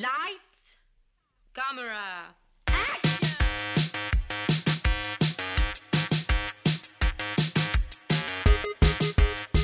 [0.00, 0.80] Lights,
[1.52, 2.34] camera,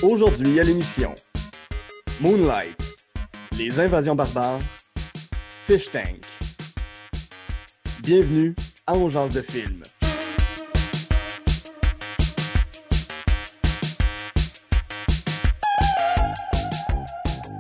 [0.03, 1.15] Aujourd'hui à l'émission
[2.21, 2.77] Moonlight,
[3.57, 4.61] Les invasions barbares,
[5.67, 6.21] Fish Tank.
[8.03, 8.55] Bienvenue
[8.87, 9.85] à Ongeance de film.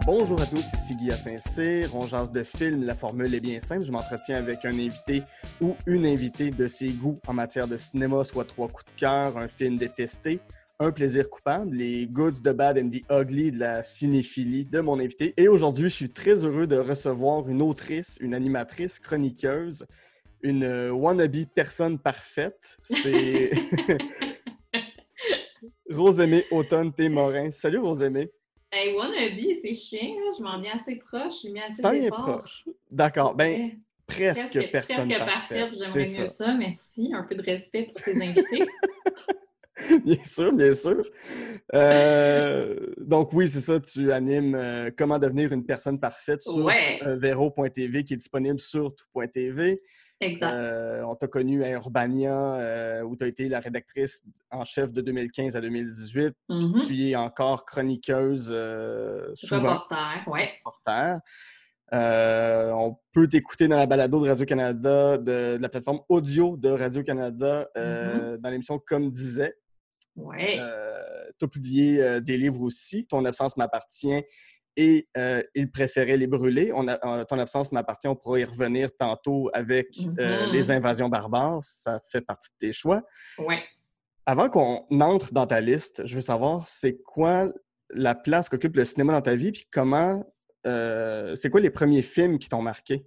[0.06, 1.96] Bonjour à tous, ici Guy à Saint-Cyr.
[1.96, 3.84] On jase de film, la formule est bien simple.
[3.84, 5.24] Je m'entretiens avec un invité
[5.60, 9.36] ou une invitée de ses goûts en matière de cinéma, soit trois coups de cœur,
[9.36, 10.38] un film détesté,
[10.78, 15.00] un plaisir coupable, les goods, the bad and the ugly de la cinéphilie de mon
[15.00, 15.34] invité.
[15.36, 19.86] Et aujourd'hui, je suis très heureux de recevoir une autrice, une animatrice, chroniqueuse,
[20.40, 22.78] une wannabe personne parfaite.
[22.84, 23.50] C'est
[25.90, 27.50] Rosemée Automne Témorin.
[27.50, 28.30] Salut Rosemée.
[28.78, 30.32] Hey, wannabe, c'est chiant, là.
[30.36, 32.40] je m'en viens assez proche, je mis assez T'en viens d'efforts.
[32.40, 32.64] proche.
[32.90, 33.34] D'accord.
[33.34, 33.72] Ben,
[34.06, 35.60] presque, personne presque parfaite.
[35.70, 36.26] parfaite, j'aimerais mieux ça.
[36.26, 36.54] ça.
[36.54, 37.12] merci.
[37.14, 38.66] Un peu de respect pour ses invités.
[40.06, 41.04] Bien sûr, bien sûr.
[41.74, 46.98] Euh, donc oui, c'est ça, tu animes euh, Comment devenir une personne parfaite sur Ouais.
[47.06, 49.76] euh, Vero.tv qui est disponible sur tout.tv.
[50.20, 50.52] exact.
[50.52, 54.92] Euh, on t'a connu à Urbania euh, où tu as été la rédactrice en chef
[54.92, 56.34] de 2015 à 2018.
[56.48, 56.86] Mhm.
[56.86, 61.20] Tu es encore chroniqueuse euh, souvent Reporter, reporter.
[61.92, 66.68] Euh, on peut t'écouter dans la balado de Radio-Canada, de, de la plateforme audio de
[66.68, 69.54] Radio-Canada, euh, dans l'émission Comme disait.
[70.16, 70.58] Ouais.
[71.38, 74.24] tu as publié des livres aussi, Ton absence m'appartient
[74.76, 76.72] et euh, Il préférait les brûler.
[76.74, 79.88] On a, euh, Ton absence m'appartient, on pourra y revenir tantôt avec
[80.18, 80.52] euh, Mhm.
[80.52, 81.62] Les invasions barbares.
[81.62, 83.02] Ça fait partie de tes choix.
[83.38, 83.62] ouais.
[84.28, 87.52] Avant qu'on entre dans ta liste, je veux savoir, c'est quoi
[87.90, 90.24] la place qu'occupe le cinéma dans ta vie, puis comment,
[90.66, 93.06] euh, c'est quoi les premiers films qui t'ont marqué?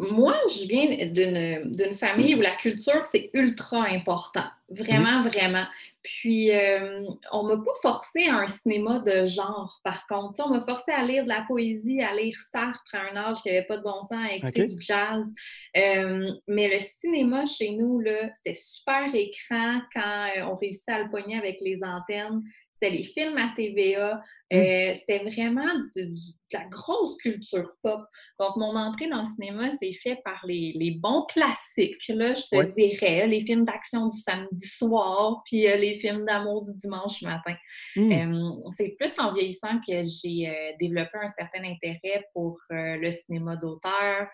[0.00, 4.46] Moi, je viens d'une d'une famille où la culture, c'est ultra important.
[4.70, 5.66] Vraiment, vraiment.
[6.02, 10.42] Puis, euh, on m'a pas forcé à un cinéma de genre, par contre.
[10.42, 13.50] On m'a forcé à lire de la poésie, à lire Sartre à un âge qui
[13.50, 15.34] n'avait pas de bon sens, à écouter du jazz.
[15.76, 21.02] Euh, mais le cinéma chez nous, là, c'était super écran quand euh, on réussissait à
[21.02, 22.42] le pogner avec les antennes.
[22.80, 24.22] C'était les films à TVA.
[24.52, 26.14] Euh, C'était vraiment de,
[26.52, 28.00] la grosse culture pop.
[28.38, 32.42] Donc, mon entrée dans le cinéma s'est fait par les, les bons classiques, là, je
[32.50, 32.66] te Ouais.
[32.66, 33.26] dirais.
[33.26, 37.54] Les films d'action du samedi soir, puis euh, les films d'amour du dimanche matin.
[37.96, 38.12] Hmm.
[38.12, 44.26] Euh, c'est plus en vieillissant que j'ai développé un certain intérêt pour le cinéma d'auteur.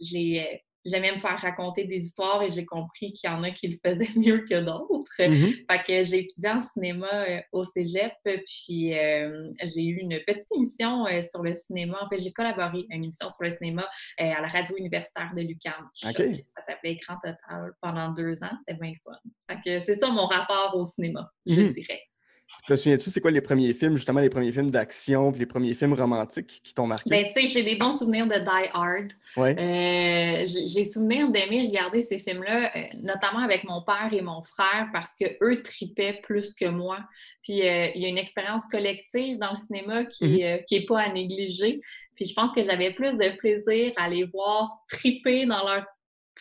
[0.00, 3.68] J'ai, J'aimais me faire raconter des histoires et j'ai compris qu'il y en a qui
[3.68, 5.10] le faisaient mieux que d'autres.
[5.20, 5.52] Mhm.
[5.70, 10.46] Fait que j'ai étudié en cinéma euh, au cégep, puis euh, j'ai eu une petite
[10.54, 11.98] émission euh, sur le cinéma.
[12.02, 13.88] En fait, j'ai collaboré à une émission sur le cinéma
[14.20, 15.88] euh, à la radio universitaire de l'UQAM.
[16.04, 16.16] OK.
[16.56, 18.50] Ça s'appelait Écran Total pendant deux ans.
[18.66, 19.12] C'était bien fun.
[19.50, 21.68] Fait que c'est ça mon rapport au cinéma, je Mhm.
[21.70, 22.00] dirais.
[22.66, 25.74] Te souviens-tu, c'est quoi les premiers films, justement, les premiers films d'action, puis les premiers
[25.74, 27.10] films romantiques qui t'ont marqué?
[27.10, 29.12] Ben, tu sais, j'ai des bons souvenirs de Die Hard.
[29.36, 29.56] ouais.
[29.58, 34.88] Euh, j'ai souvenir d'aimer regarder ces films-là, euh, notamment avec mon père et mon frère,
[34.92, 36.98] parce que eux tripaient plus que moi.
[37.42, 41.12] Puis euh, il y a une expérience collective dans le cinéma qui n'est pas à
[41.12, 41.80] négliger.
[42.14, 45.84] Puis je pense que j'avais plus de plaisir à les voir triper dans leur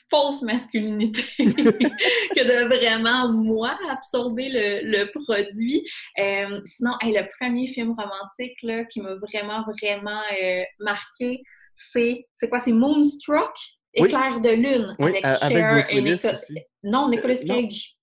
[0.10, 5.86] fausse masculinité que de vraiment, moi, absorber le, le produit.
[6.20, 11.42] Euh, sinon, hey, le premier film romantique là, qui m'a vraiment, vraiment euh, marqué,
[11.76, 12.60] c'est c'est quoi?
[12.60, 13.54] C'est Moonstruck,
[13.98, 14.08] Oui.
[14.08, 16.46] Éclair de lune, Oui, avec Cher et Nicolas...
[16.84, 17.46] Non, Nicolas Euh.
[17.46, 17.96] Cage.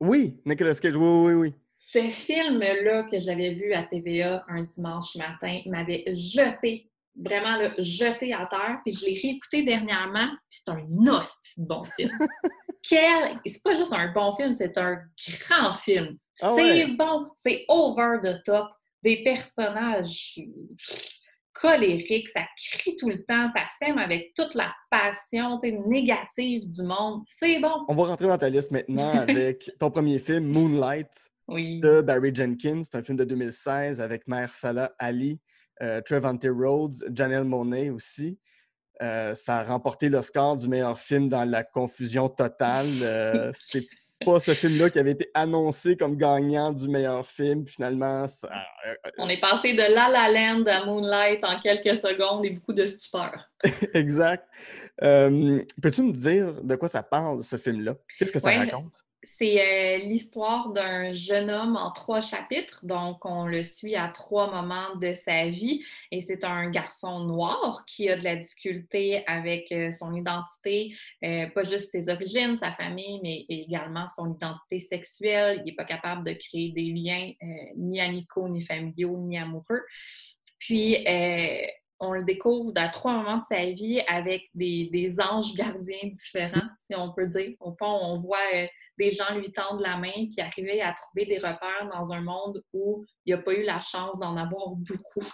[0.00, 1.54] Oui, Nicolas Cage, oui, oui, oui.
[1.78, 8.32] Ce film-là que j'avais vu à TVA un dimanche matin m'avait jeté, vraiment là, jeté
[8.32, 8.78] à terre.
[8.84, 12.10] Puis je l'ai réécouté dernièrement, puis c'est un hostie de bon film.
[12.82, 13.40] Quel...
[13.46, 14.98] C'est pas juste un bon film, c'est un
[15.48, 16.16] grand film.
[16.40, 16.96] Ah c'est ouais.
[16.96, 18.68] bon, c'est over the top.
[19.02, 20.38] Des personnages
[21.52, 27.22] colériques, ça crie tout le temps, ça sème avec toute la passion négative du monde.
[27.26, 27.84] C'est bon.
[27.88, 31.80] On va rentrer dans ta liste maintenant avec ton premier film, Moonlight, Oui.
[31.80, 32.82] de Barry Jenkins.
[32.84, 35.36] C'est un film de 2016 avec Mahershala Ali, euh,
[36.04, 38.38] Trevante Rhodes, Janelle Monáe aussi.
[39.02, 42.86] Euh, ça a remporté l'Oscar du meilleur film dans la confusion totale.
[43.02, 43.86] Euh, c'est
[44.24, 47.66] pas ce film-là qui avait été annoncé comme gagnant du meilleur film.
[47.66, 48.48] Finalement, ça-
[48.86, 52.72] euh, On est passé de La La Land à Moonlight en quelques secondes et beaucoup
[52.72, 53.50] de stupeur.
[53.94, 54.46] exact.
[55.02, 57.96] Euh, Peux-tu me dire de quoi ça parle, ce film-là?
[58.18, 59.02] Qu'est-ce que ça Ouais, raconte?
[59.22, 62.80] C'est euh, l'histoire d'un jeune homme en trois chapitres.
[62.84, 65.84] Donc, on le suit à trois moments de sa vie.
[66.10, 71.46] Et c'est un garçon noir qui a de la difficulté avec euh, son identité, euh,
[71.46, 75.58] pas juste ses origines, sa famille, mais également son identité sexuelle.
[75.60, 77.32] Il n'est pas capable de créer des liens
[77.76, 79.82] ni amicaux, ni familiaux, ni amoureux.
[80.58, 80.96] Puis,
[82.02, 86.68] on le découvre à trois moments de sa vie avec des, des, anges gardiens différents,
[86.90, 87.52] si on peut dire.
[87.60, 88.38] Au fond, on voit
[88.98, 92.60] des gens lui tendent la main puis arriver à trouver des repères dans un monde
[92.72, 95.26] où il n'a pas eu la chance d'en avoir beaucoup.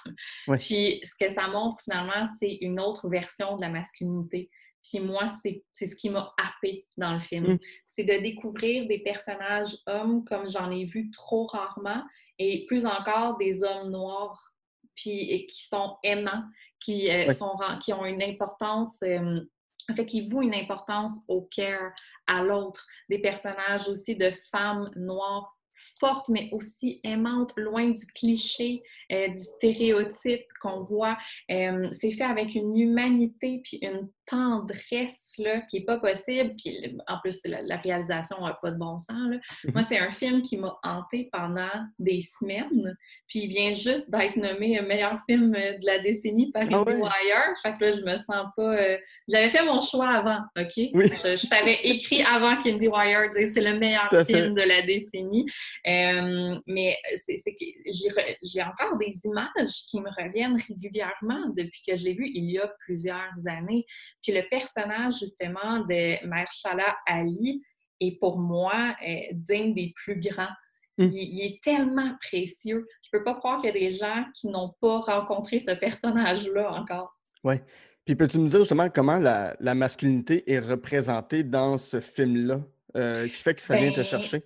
[0.59, 4.51] Puis ce que ça montre finalement, c'est une autre version de la masculinité.
[4.85, 7.55] Puis moi, c'est ce qui m'a happé dans le film.
[7.55, 7.59] Mm.
[7.87, 12.03] C'est de découvrir des personnages hommes comme j'en ai vu trop rarement
[12.39, 14.53] et plus encore des hommes noirs
[14.99, 16.45] puis qui sont aimants,
[16.81, 19.41] qui, euh, sont, qui ont une importance euh,
[19.91, 21.93] en fait, qui voue une importance au care,
[22.27, 22.87] à l'autre.
[23.09, 25.58] Des personnages aussi de femmes noires
[26.01, 28.83] forte, mais aussi aimante, loin du cliché,
[29.13, 31.17] euh, du stéréotype qu'on voit.
[31.51, 36.55] Euh, c'est fait avec une humanité puis une tendresse là, qui n'est pas possible.
[36.63, 39.31] Puis en plus, la, réalisation n'a pas de bon sens.
[39.31, 39.37] Là.
[39.65, 39.73] Mhm.
[39.73, 42.97] Moi, c'est un film qui m'a hanté pendant des semaines.
[43.29, 47.55] Puis il vient juste d'être nommé meilleur film de la décennie par ah Wire.
[47.63, 48.75] Fait que là, je me sens pas.
[48.75, 48.99] Euh,
[49.29, 50.73] j'avais fait mon choix avant, OK?
[50.77, 55.47] Je, t'avais écrit avant qu'Indy Wire c'est le meilleur film de la décennie.
[55.87, 57.65] Euh, mais c'est que
[58.43, 62.69] j'ai encore des images qui me reviennent régulièrement depuis que j'ai vu il y a
[62.81, 63.85] plusieurs années.
[64.23, 67.63] Puis le personnage, justement, de Mahershala Ali
[68.01, 70.55] est pour moi euh, digne des plus grands.
[70.99, 71.11] Hum.
[71.13, 72.87] Il, est tellement précieux.
[73.03, 76.73] Je peux pas croire qu'il y a des gens qui n'ont pas rencontré ce personnage-là
[76.73, 77.17] encore.
[77.45, 77.55] Oui.
[78.05, 82.61] Puis peux-tu me dire justement comment la, masculinité est représentée dans ce film-là,
[82.97, 84.43] euh, qui fait que ça vient te ben, chercher?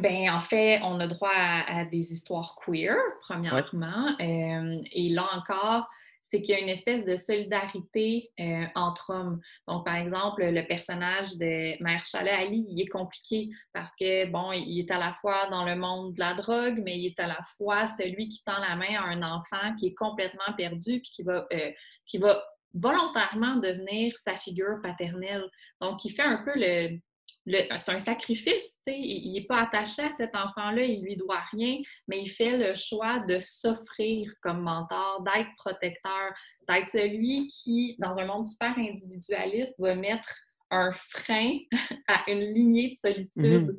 [0.00, 4.16] Ben, en fait, on a droit à, des histoires queer, premièrement.
[4.20, 5.88] Euh, et là encore,
[6.24, 9.40] c'est qu'il y a une espèce de solidarité euh, entre hommes.
[9.68, 14.50] Donc, par exemple, le personnage de Mère Chalet Ali, il est compliqué parce que, bon,
[14.52, 17.28] il est à la fois dans le monde de la drogue, mais il est à
[17.28, 21.12] la fois celui qui tend la main à un enfant qui est complètement perdu puis
[21.14, 21.70] qui va, euh,
[22.06, 22.42] qui va
[22.74, 25.44] volontairement devenir sa figure paternelle.
[25.80, 26.98] Donc, il fait un peu le,
[27.46, 31.78] c'est un sacrifice, il n'est pas attaché à cet enfant-là, il lui doit rien,
[32.08, 36.32] mais il fait le choix de s'offrir comme mentor, d'être protecteur,
[36.68, 40.28] d'être celui qui, dans un monde super individualiste, va mettre
[40.70, 41.58] un frein
[42.08, 43.70] à une lignée de solitude.
[43.70, 43.76] Mm-hmm.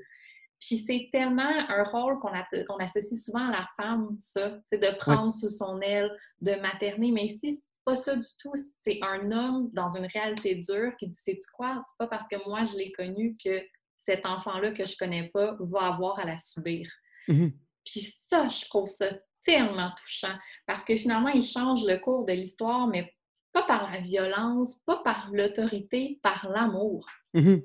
[0.59, 5.31] Puis c'est tellement un rôle qu'on associe souvent à la femme, ça, c'est de prendre
[5.31, 6.09] sous son aile,
[6.41, 7.11] de materner.
[7.11, 8.51] Mais ici, pas ça du tout.
[8.81, 11.81] C'est un homme dans une réalité dure qui dit C'est-tu quoi?
[11.88, 13.62] C'est pas parce que moi je l'ai connu que
[13.98, 16.92] cet enfant-là que je connais pas va avoir à la subir.
[17.30, 17.54] Mm-hmm.
[17.86, 19.07] Puis ça, je trouve ça
[19.45, 20.36] tellement touchant
[20.66, 23.16] parce que finalement, il change le cours de l'histoire, mais
[23.54, 27.07] pas par la violence, pas par l'autorité, par l'amour.
[27.36, 27.63] Mm-hmm.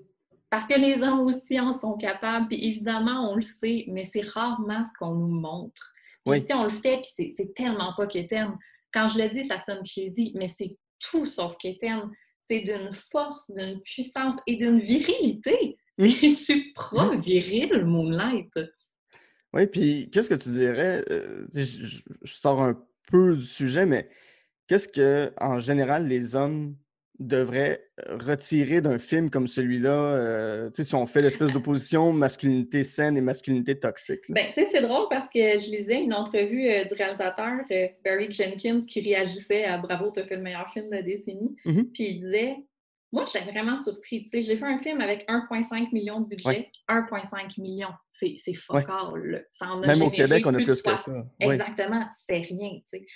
[0.50, 4.24] Parce que les hommes aussi en sont capables, puis évidemment, on le sait, mais c'est
[4.24, 5.92] rarement ce qu'on nous montre.
[6.24, 8.56] Puis si on le fait, puis c'est tellement pas qu'éterne.
[8.92, 12.10] Quand je le dis, ça sonne cheesy, mais c'est tout sauf qu'éterne.
[12.44, 15.76] C'est d'une force, d'une puissance et d'une virilité.
[15.98, 18.52] C'est supra-viril, Moonlight.
[19.52, 21.04] Oui, puis qu'est-ce que tu dirais?
[21.10, 24.08] Euh, je, sors un peu du sujet, mais
[24.66, 26.76] qu'est-ce que, en général, les hommes
[27.26, 33.16] devrait euh, retirer d'un film comme celui-là, euh, si on fait l'espèce d'opposition masculinité saine
[33.16, 34.24] et masculinité toxique?
[34.28, 37.58] Ben, tu sais, c'est drôle parce que je lisais une entrevue euh, du réalisateur
[38.04, 41.56] Barry Jenkins qui réagissait à Bravo, t'as fait le meilleur film de la décennie.
[41.64, 41.92] Mm-hmm.
[41.92, 42.56] Puis il disait
[43.12, 44.28] Moi, j'étais vraiment surpris.
[44.32, 46.70] Tu j'ai fait un film avec 1,5 million de budget.
[46.88, 49.46] 1,5 million, c'est focal.
[49.86, 50.96] Même au Québec, on a plus, que ça.
[51.40, 52.80] Exactement, c'est rien.
[52.90, 53.06] Tu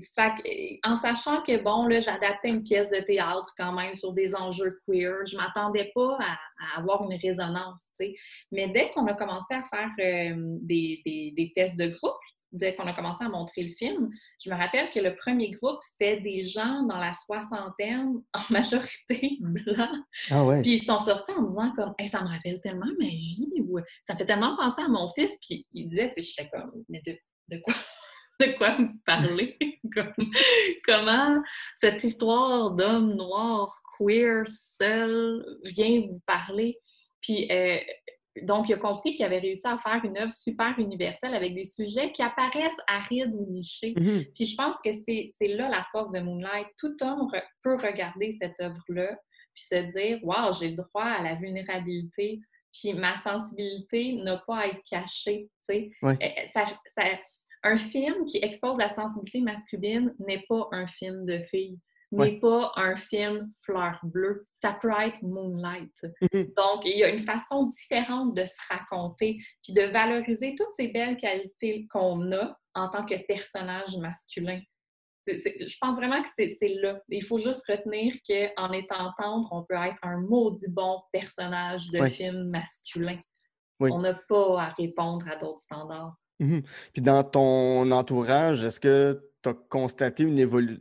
[0.00, 4.34] fait, en sachant que, bon, là, j'adaptais une pièce de théâtre quand même sur des
[4.34, 8.14] enjeux queer, je m'attendais pas à, avoir une résonance, tu sais.
[8.52, 12.16] Mais dès qu'on a commencé à faire euh, des, des, tests de groupe,
[12.52, 14.10] dès qu'on a commencé à montrer le film,
[14.42, 19.36] je me rappelle que le premier groupe, c'était des gens dans la soixantaine, en majorité
[19.40, 20.04] blancs.
[20.30, 20.62] Ah ouais.
[20.62, 24.16] Puis ils sont sortis en disant comme ça me rappelle tellement ma vie ou ça
[24.16, 25.38] fait tellement penser à mon fils.
[25.46, 27.18] Puis ils disaient, tu sais, j'étais comme mais de,
[27.50, 27.74] de quoi
[28.40, 29.58] de quoi vous parlez.
[30.84, 31.42] Comment
[31.78, 36.78] cette histoire d'homme noir, queer, seul, vient vous parler?
[37.20, 37.78] Puis, euh,
[38.42, 41.64] donc, il a compris qu'il avait réussi à faire une œuvre super universelle avec des
[41.64, 43.92] sujets qui apparaissent arides ou nichés.
[43.92, 44.32] Mm-hmm.
[44.34, 46.66] Puis, je pense que c'est là la force de Moonlight.
[46.78, 47.30] Tout homme
[47.62, 49.16] peut regarder cette œuvre-là
[49.54, 52.40] puis se dire Waouh, j'ai le droit à la vulnérabilité
[52.74, 55.48] puis ma sensibilité n'a pas à être cachée.
[55.68, 55.86] Ouais.
[56.02, 57.18] Euh, ça- ça-
[57.64, 61.78] un film qui expose la sensibilité masculine n'est pas un film de filles,
[62.12, 62.30] Ouais.
[62.32, 64.46] n'est pas un film fleur bleue.
[64.62, 65.92] Ça peut être Moonlight.
[66.32, 66.52] Mhm.
[66.56, 70.88] Donc, il y a une façon différente de se raconter, puis de valoriser toutes ces
[70.88, 74.60] belles qualités qu'on a en tant que personnage masculin.
[75.26, 77.00] Je pense vraiment que c'est c'est là.
[77.08, 82.00] Il faut juste retenir qu'en étant tendre, on peut être un maudit bon personnage de
[82.00, 82.10] Ouais.
[82.10, 83.18] film masculin.
[83.80, 83.90] Oui.
[83.92, 86.14] On n'a pas à répondre à d'autres standards.
[86.44, 86.62] Mhm.
[86.92, 90.80] Puis dans ton entourage, est-ce que tu as constaté une évolution,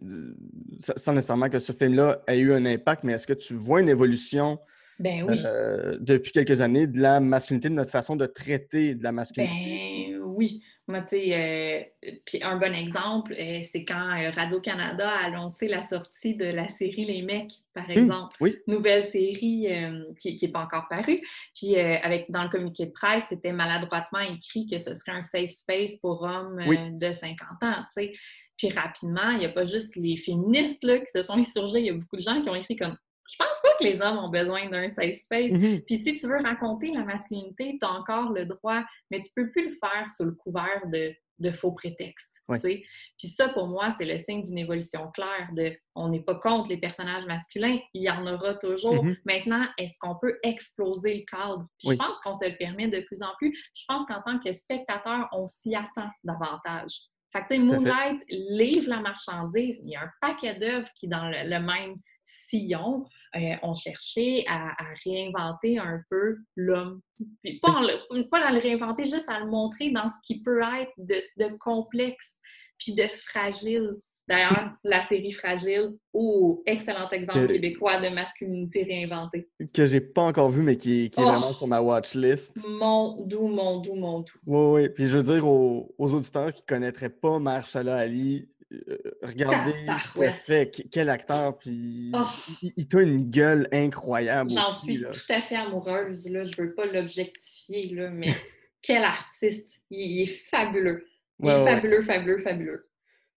[0.79, 3.89] sans nécessairement que ce film-là ait eu un impact, mais est-ce que tu vois une
[3.89, 4.59] évolution
[4.99, 5.41] Ben oui.
[5.45, 9.53] euh, depuis quelques années de la masculinité, de notre façon de traiter de la masculinité?
[9.53, 9.92] Ben
[10.37, 10.63] oui.
[10.87, 15.67] Moi, tu sais, euh, puis un bon exemple, euh, c'est quand euh, Radio-Canada a annoncé
[15.69, 18.35] la sortie de la série Les Mecs, par Hum, exemple.
[18.41, 21.21] oui, Nouvelle série euh, qui n'est pas encore parue.
[21.55, 25.51] Puis avec, dans le communiqué de presse, c'était maladroitement écrit que ce serait un safe
[25.51, 26.77] space pour hommes Oui.
[26.91, 28.11] de 50 ans, tu sais.
[28.57, 31.85] Puis rapidement, il n'y a pas juste les féministes là, qui se sont insurgés, il
[31.85, 32.95] y a beaucoup de gens qui ont écrit comme
[33.29, 35.81] «Je pense pas que les hommes ont besoin d'un safe space.» Mhm.
[35.85, 39.49] Puis si tu veux raconter la masculinité, tu as encore le droit, mais tu peux
[39.51, 42.31] plus le faire sous le couvert de, de faux prétextes.
[42.59, 42.83] Sais.
[43.17, 46.69] Puis ça, pour moi, c'est le signe d'une évolution claire de on n'est pas contre
[46.69, 49.03] les personnages masculins, il y en aura toujours.
[49.03, 49.15] Mhm.
[49.25, 51.65] Maintenant, est-ce qu'on peut exploser le cadre?
[51.79, 51.95] Puis Oui.
[51.95, 53.57] Je pense qu'on se le permet de plus en plus.
[53.73, 56.99] Je pense qu'en tant que spectateur, on s'y attend davantage.
[57.31, 57.59] Fait que.
[57.59, 59.79] Moonlight livre la marchandise.
[59.83, 64.45] Il y a un paquet d'œuvres qui, dans le, le même sillon, euh, ont cherché
[64.47, 67.01] à, à réinventer un peu l'homme.
[67.43, 70.61] Puis pas, le- pas à le réinventer, juste à le montrer dans ce qui peut
[70.61, 72.35] être de, de complexe
[72.77, 73.95] puis de fragile.
[74.25, 79.49] D'ailleurs, la série Fragile, oh, excellent exemple Que- québécois de masculinité réinventée.
[79.73, 81.27] Que j'ai pas encore vu, mais qui, qui est Oh!
[81.29, 82.57] vraiment sur ma watch list.
[82.65, 84.33] Mon doux, mon doux, mon doux.
[84.45, 84.89] Oui, oui.
[84.95, 88.47] Puis je veux dire aux, aux auditeurs qui ne connaîtraient pas Mahershala Ali,
[88.89, 92.21] euh, regardez ce qu'il fait, Qu- quel acteur, puis Oh.
[92.61, 95.11] il, il a une gueule incroyable J'en suis là.
[95.11, 96.43] tout à fait amoureuse, là.
[96.45, 98.27] Je veux pas l'objectifier, là, mais
[98.81, 99.79] quel artiste!
[99.89, 101.05] Il, il est fabuleux.
[101.39, 101.73] Il Ouais, est ouais.
[101.75, 102.89] fabuleux, fabuleux, fabuleux.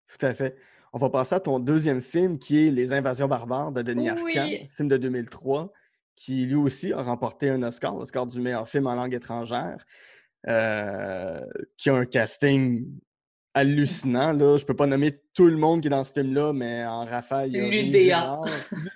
[0.09, 0.57] Tout à fait.
[0.93, 4.37] On va passer à ton deuxième film qui est Les Invasions barbares de Denis Oui.
[4.39, 5.73] Arcand, film de 2003,
[6.15, 9.85] qui lui aussi a remporté un Oscar, l'Oscar du meilleur film en langue étrangère,
[10.49, 11.41] euh,
[11.77, 12.87] qui a un casting
[13.57, 14.33] hallucinant.
[14.33, 14.59] Là.
[14.59, 17.49] Je peux pas nommer tout le monde qui est dans ce film-là, mais en rafale,
[17.49, 18.41] il y a L'UDA.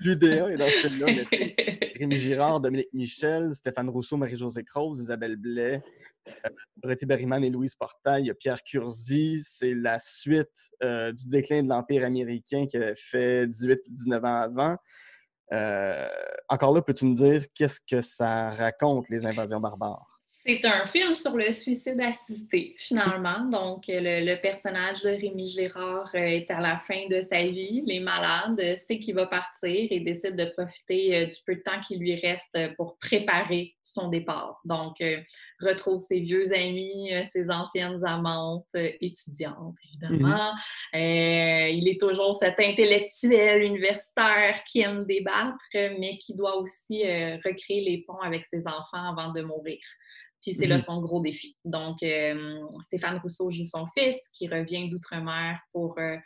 [0.00, 1.56] L'UDA est dans ce film-là, mais c'est
[1.98, 5.82] Rémi Girard, Dominique Michel, Stéphane Rousseau, Marie-Josée Croze, Isabelle Blais,
[6.28, 8.24] euh, Breté Berryman et Louise Portail.
[8.24, 9.42] Il y a Pierre Curzi.
[9.42, 14.24] C'est la suite euh, du déclin de l'Empire américain qui avait fait 18 ou 19
[14.24, 14.76] ans avant.
[15.54, 16.08] Euh,
[16.50, 20.09] encore là, peux-tu me dire qu'est-ce que ça raconte, les invasions barbares?
[20.46, 23.44] C'est un film sur le suicide assisté, finalement.
[23.44, 27.42] Donc, euh, le, le personnage de Rémi Girard euh, est à la fin de sa
[27.44, 27.82] vie.
[27.84, 31.60] Il est malade, sait qu'il va partir et décide de profiter euh, du peu de
[31.60, 34.60] temps qui lui reste pour préparer son départ.
[34.64, 35.18] Donc, euh,
[35.60, 40.52] retrouve ses vieux amis, ses anciennes amantes étudiantes, évidemment.
[40.94, 47.36] Euh, il est toujours cet intellectuel universitaire qui aime débattre, mais qui doit aussi euh,
[47.44, 49.78] recréer les ponts avec ses enfants avant de mourir.
[50.42, 50.80] Puis c'est là Mhm.
[50.82, 51.54] son gros défi.
[51.66, 56.16] Donc, euh, Stéphane Rousseau joue son fils qui revient d'outre-mer pour euh,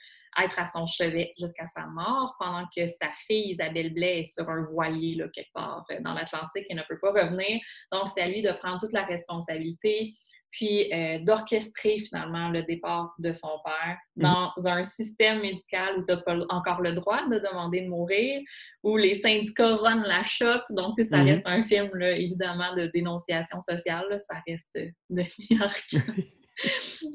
[0.40, 4.48] être à son chevet jusqu'à sa mort, pendant que sa fille Isabelle Blais est sur
[4.48, 7.60] un voilier là, quelque part euh, dans l'Atlantique et ne peut pas revenir.
[7.90, 10.14] Donc, c'est à lui de prendre toute la responsabilité,
[10.56, 16.12] puis euh, d'orchestrer finalement le départ de son père dans un système médical où tu
[16.12, 18.40] n'as pas encore le droit de demander de mourir,
[18.84, 20.60] où les syndicats runnent la shop.
[20.70, 21.26] Donc, ça Mhm.
[21.28, 24.04] reste un film, là, évidemment, de dénonciation sociale.
[24.08, 24.20] là.
[24.20, 25.88] ça reste euh, de New York.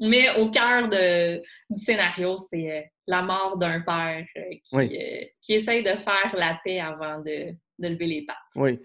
[0.00, 1.38] Mais au cœur de-
[1.70, 4.98] du scénario, c'est euh, la mort d'un père euh, qui, Oui.
[5.40, 8.36] qui essaye de faire la paix avant de, de lever les pattes.
[8.56, 8.78] Oui.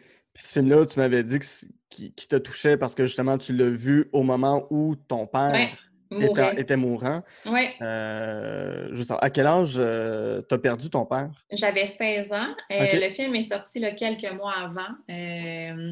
[0.43, 3.53] Ce film-là, tu m'avais dit que c- qui, qui te touchait parce que justement, tu
[3.55, 5.51] l'as vu au moment où ton père
[6.11, 7.23] Ouais, était, mourant.
[7.47, 7.73] Ouais.
[7.81, 11.31] Euh, je veux savoir, à quel âge tu as perdu ton père?
[11.51, 12.53] J'avais 16 ans.
[12.71, 12.85] Euh.
[12.93, 14.93] Le film est sorti là, quelques mois avant.
[15.09, 15.91] Euh,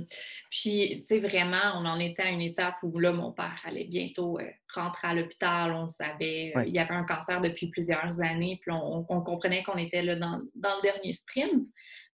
[0.51, 3.85] puis, tu sais, vraiment, on en était à une étape où là, mon père allait
[3.85, 5.71] bientôt euh, rentrer à l'hôpital.
[5.71, 6.53] On le savait.
[6.55, 6.65] Euh, Ouais.
[6.67, 8.59] Il y avait un cancer depuis plusieurs années.
[8.62, 11.65] Puis, on, on comprenait qu'on était là dans, dans le dernier sprint.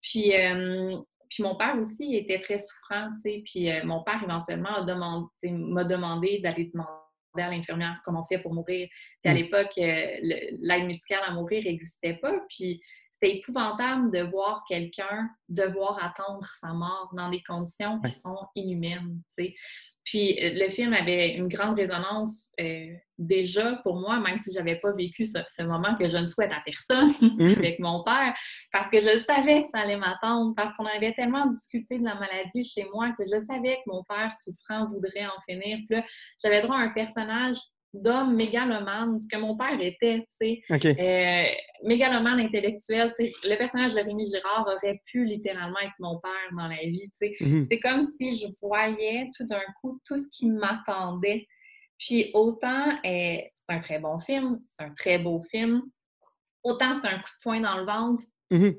[0.01, 0.95] Puis, euh,
[1.29, 3.43] puis mon père aussi il était très souffrant, tu sais.
[3.45, 6.91] Puis euh, mon père, éventuellement, a demandé- tu sais, m'a demandé d'aller demander
[7.35, 8.87] à l'infirmière comment on fait pour mourir.
[9.23, 9.37] Puis à Mm.
[9.37, 12.33] l'époque, euh, l'aide médicale à mourir n'existait pas.
[12.49, 12.81] Puis
[13.11, 19.21] c'était épouvantable de voir quelqu'un devoir attendre sa mort dans des conditions qui sont inhumaines.
[20.07, 24.57] Puis euh, le film avait une grande résonance euh, déjà pour moi, même si je
[24.57, 27.55] n'avais pas vécu ce, moment que je ne souhaite à personne mmh.
[27.57, 28.33] avec mon père,
[28.71, 32.15] parce que je savais que ça allait m'attendre, parce qu'on avait tellement discuté de la
[32.15, 35.79] maladie chez moi que je savais que mon père souffrant voudrait en finir.
[35.89, 36.01] Puis
[36.41, 37.57] j'avais droit à un personnage
[37.93, 40.61] d'homme mégalomane, ce que mon père était, tu sais.
[40.71, 41.45] Euh,
[41.83, 43.33] mégalomane intellectuel, tu sais.
[43.43, 47.33] Le personnage de Rémi Girard aurait pu littéralement être mon père dans la vie, tu
[47.33, 47.33] sais.
[47.39, 47.63] Mhm.
[47.63, 51.47] C'est comme si je voyais tout d'un coup tout ce qui m'attendait.
[51.97, 55.81] Puis autant, euh, c'est un très bon film, c'est un très beau film,
[56.63, 58.75] autant c'est un coup de poing dans le ventre, mhm.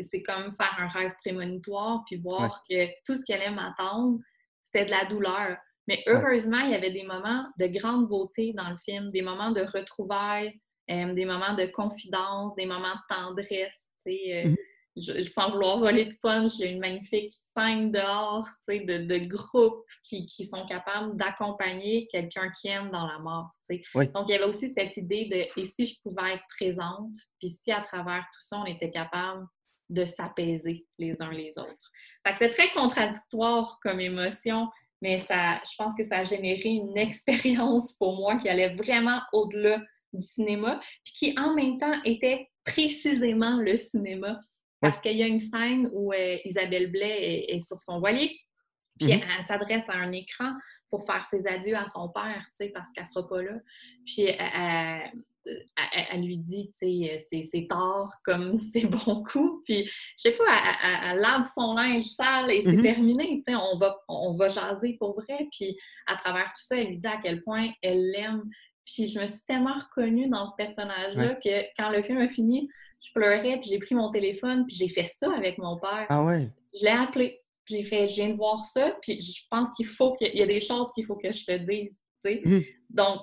[0.00, 4.20] c'est comme faire un rêve prémonitoire, puis voir que tout ce qui allait m'attendre,
[4.62, 5.56] c'était de la douleur.
[5.88, 9.52] Mais heureusement, il y avait des moments de grande beauté dans le film, des moments
[9.52, 10.58] de retrouvailles,
[10.90, 13.88] euh, des moments de confidence, des moments de tendresse.
[14.06, 14.54] Euh,
[14.96, 20.26] je, sans vouloir voler de punch, j'ai une magnifique scène dehors de, de groupes qui,
[20.26, 23.50] qui, sont capables d'accompagner quelqu'un qui aime dans la mort.
[23.68, 27.50] Donc, il y avait aussi cette idée de et si je pouvais être présente, puis
[27.50, 29.46] si à travers tout ça, on était capable
[29.90, 31.90] de s'apaiser les uns les autres.
[32.36, 34.68] c'est très contradictoire comme émotion,
[35.02, 39.20] mais ça, je pense que ça a généré une expérience pour moi qui allait vraiment
[39.32, 44.40] au-delà du cinéma, puis qui en même temps était précisément le cinéma.
[44.80, 48.38] Parce qu'il y a une scène où euh, Isabelle Blais est, sur son voilier,
[48.98, 49.24] puis mm-hmm.
[49.38, 50.52] elle, s'adresse à un écran
[50.90, 53.52] pour faire ses adieux à son père, tu sais, parce qu'elle sera pas là.
[54.04, 55.10] Puis elle,
[56.10, 59.62] elle, lui dit, tu sais, c'est tard, comme c'est bon coup.
[59.64, 59.84] Puis,
[60.16, 60.44] je sais pas,
[61.04, 62.82] elle, lave son linge sale et c'est mm-hmm.
[62.82, 63.42] terminé.
[63.46, 65.48] Tu sais, on va, on va jaser pour vrai.
[65.52, 65.76] Puis,
[66.06, 68.42] à travers tout ça, elle lui dit à quel point elle l'aime.
[68.84, 72.68] Puis, je me suis tellement reconnue dans ce personnage-là que quand le film a fini,
[73.00, 76.06] je pleurais, puis j'ai pris mon téléphone, puis j'ai fait ça avec mon père.
[76.08, 76.48] Ah ouais?
[76.74, 77.40] Je l'ai appelé.
[77.68, 80.46] J'ai fait, je viens de voir ça, puis je pense qu'il faut qu'il y a
[80.46, 82.42] des choses qu'il faut que je te dise, tu sais.
[82.44, 82.66] Mm-hmm.
[82.90, 83.22] Donc,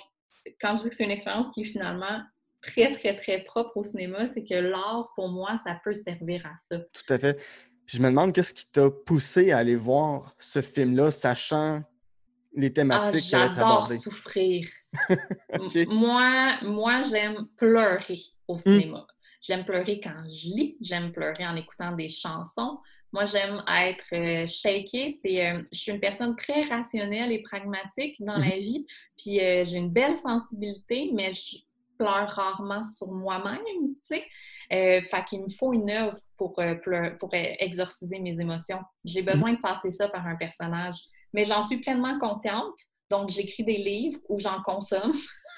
[0.59, 2.21] quand je dis que c'est une expérience qui est finalement
[2.61, 6.53] très, très, très propre au cinéma, c'est que l'art, pour moi, ça peut servir à
[6.69, 6.81] ça.
[6.93, 7.41] Tout à fait.
[7.85, 11.83] je me demande qu'est-ce qui t'a poussé à aller voir ce film-là, sachant
[12.55, 14.65] les thématiques ah, J'adore souffrir.
[15.87, 18.57] Moi, moi j'aime pleurer au hmm.
[18.57, 19.07] cinéma.
[19.41, 22.79] J'aime pleurer quand je lis, j'aime pleurer en écoutant des chansons.
[23.13, 25.19] Moi, j'aime être euh, shakée.
[25.25, 28.61] Euh, je suis une personne très rationnelle et pragmatique dans la mhm.
[28.61, 28.87] vie.
[29.15, 31.57] Puis euh, j'ai une belle sensibilité, mais je
[31.99, 33.59] pleure rarement sur moi-même,
[34.09, 34.23] tu sais.
[34.67, 36.59] fait qu'il me faut une œuvre pour,
[37.19, 38.79] pour exorciser mes émotions.
[39.05, 39.31] J'ai mhm.
[39.31, 40.97] besoin de passer ça par un personnage.
[41.33, 42.73] Mais j'en suis pleinement consciente.
[43.11, 45.13] Donc, j'écris des livres où j'en consomme.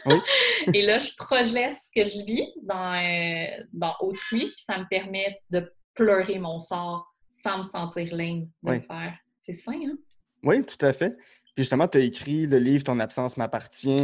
[0.74, 5.40] et là, je projette ce que je vis dans, dans autrui, puis ça me permet
[5.52, 7.15] de pleurer mon sort
[7.46, 9.14] sans me sentir lame de le faire.
[9.44, 9.98] C'est sain, hein?
[10.44, 11.16] Oui, tout à fait.
[11.56, 13.98] Puis justement, tu as écrit le livre Ton absence m'appartient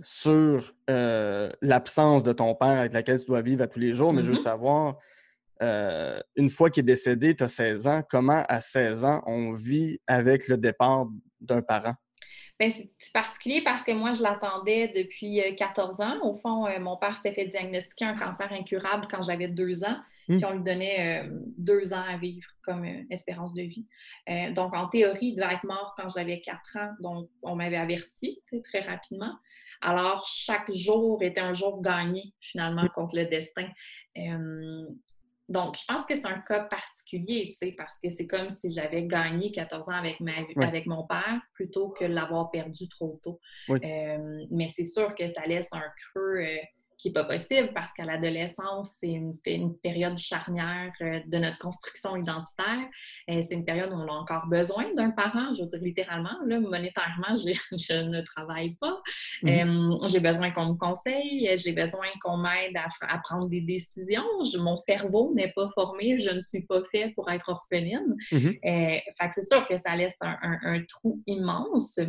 [0.00, 4.12] sur euh, l'absence de ton père avec laquelle tu dois vivre à tous les jours.
[4.12, 4.42] Mais je veux mm-hmm.
[4.42, 4.98] savoir,
[5.62, 9.52] euh, une fois qu'il est décédé, tu as 16 ans, comment à 16 ans on
[9.52, 11.06] vit avec le départ
[11.40, 11.94] d'un parent?
[12.58, 16.18] Ben, c'est particulier parce que moi, je l'attendais depuis 14 euh, ans.
[16.22, 19.96] Au fond, mon père s'était fait diagnostiquer un cancer incurable quand j'avais deux ans.
[20.28, 20.36] Hmm.
[20.36, 23.86] Puis on lui donnait euh, deux ans à vivre comme euh, espérance de vie.
[24.28, 26.92] Euh, donc, en théorie, il devait être mort quand j'avais quatre ans.
[27.00, 29.34] Donc, on m'avait averti très rapidement.
[29.80, 32.90] Alors, chaque jour était un jour gagné, finalement, hmm.
[32.94, 33.68] contre le destin.
[35.48, 39.50] Donc, je pense que c'est un cas particulier, parce que c'est comme si j'avais gagné
[39.50, 40.32] 14 ans avec, ma,
[40.62, 43.40] avec mon père plutôt que l'avoir perdu trop tôt.
[43.68, 45.82] mais c'est sûr que ça laisse un
[46.12, 46.44] creux
[46.98, 49.38] qui n'est pas possible parce qu'à l'adolescence, c'est une,
[49.82, 52.86] période charnière euh, de notre construction identitaire.
[53.30, 56.36] Euh, c'est une période où on a encore besoin d'un parent, je veux dire littéralement.
[56.44, 59.00] Là, monétairement, je ne travaille pas.
[59.44, 60.04] Mm-hmm.
[60.04, 64.24] Euh, j'ai besoin qu'on me conseille, j'ai besoin qu'on m'aide à, prendre des décisions.
[64.58, 68.16] mon cerveau n'est pas formé, je ne suis pas fait pour être orpheline.
[68.30, 72.00] Fait que c'est sûr que ça laisse un, trou immense.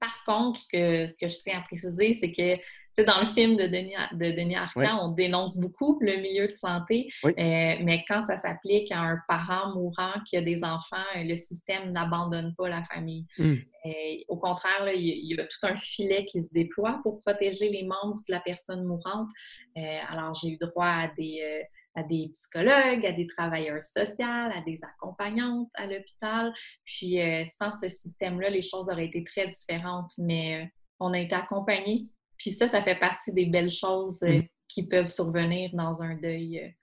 [0.00, 2.60] Par contre, ce que, ce que je tiens à préciser, c'est que
[3.02, 7.08] dans le film de Denis, de Denis Arcand, on dénonce beaucoup le milieu de santé,
[7.24, 11.90] euh, mais quand ça s'applique à un parent mourant qui a des enfants, le système
[11.90, 13.26] n'abandonne pas la famille.
[13.38, 13.56] Hmm.
[13.86, 13.90] Euh,
[14.28, 18.20] au contraire, il, y a tout un filet qui se déploie pour protéger les membres
[18.28, 19.28] de la personne mourante.
[19.76, 24.60] Euh, alors, j'ai eu droit à des à des psychologues, à des travailleurs sociaux, à
[24.64, 26.52] des accompagnantes à l'hôpital.
[26.84, 27.18] Puis
[27.58, 32.06] sans ce système-là, les choses auraient été très différentes, mais on a été accompagnés
[32.38, 34.42] puis ça, ça fait partie des belles choses euh, mm.
[34.68, 36.74] qui peuvent survenir dans un deuil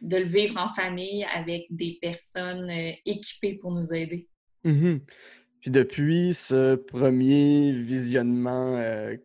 [0.00, 4.28] de le vivre en famille avec des personnes euh, équipées pour nous aider.
[4.64, 5.00] Mhm.
[5.60, 9.16] Puis depuis ce premier visionnement euh,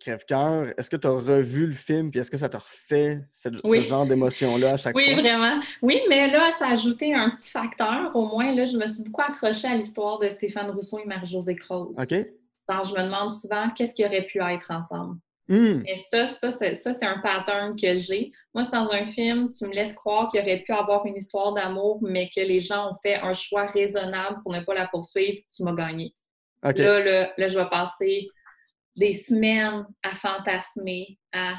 [0.00, 2.10] crève-cœur, est-ce que tu as revu le film?
[2.10, 3.48] Puis est-ce que ça te refait ce
[3.82, 5.02] genre d'émotion-là à chaque fois?
[5.06, 5.60] Oui, vraiment.
[5.82, 8.10] Oui, mais là, ça a ajouté un petit facteur.
[8.16, 11.54] Au moins, là, je me suis beaucoup accrochée à l'histoire de Stéphane Rousseau et Marie-Josée
[11.54, 11.96] Croze.
[11.96, 12.26] OK.
[12.70, 15.18] Je me demande souvent qu'est-ce qui aurait pu être ensemble.
[15.48, 15.82] Hmm.
[15.86, 18.32] Et ça, ça, c'est un pattern que j'ai.
[18.54, 21.54] Moi, c'est dans un film, tu me laisses croire qu'il aurait pu avoir une histoire
[21.54, 25.38] d'amour, mais que les gens ont fait un choix raisonnable pour ne pas la poursuivre,
[25.54, 26.12] tu m'as gagné.
[26.62, 28.28] Là, là, je vais passer
[28.94, 31.54] des semaines à fantasmer, à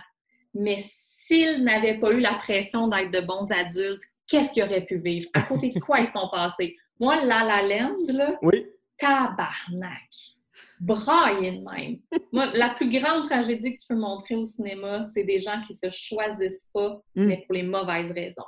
[0.54, 5.00] mais s'ils n'avaient pas eu la pression d'être de bons adultes, qu'est-ce qu'ils auraient pu
[5.00, 5.30] vivre?
[5.34, 6.76] À côté de quoi ils sont passés?
[7.00, 8.66] Moi, La La Land, là, oui.
[8.98, 10.39] tabarnak!
[10.80, 12.00] Brailler de même.
[12.32, 15.74] Moi, la plus grande tragédie que tu peux montrer au cinéma, c'est des gens qui
[15.74, 17.26] se choisissent pas, mm.
[17.26, 18.44] mais pour les mauvaises raisons.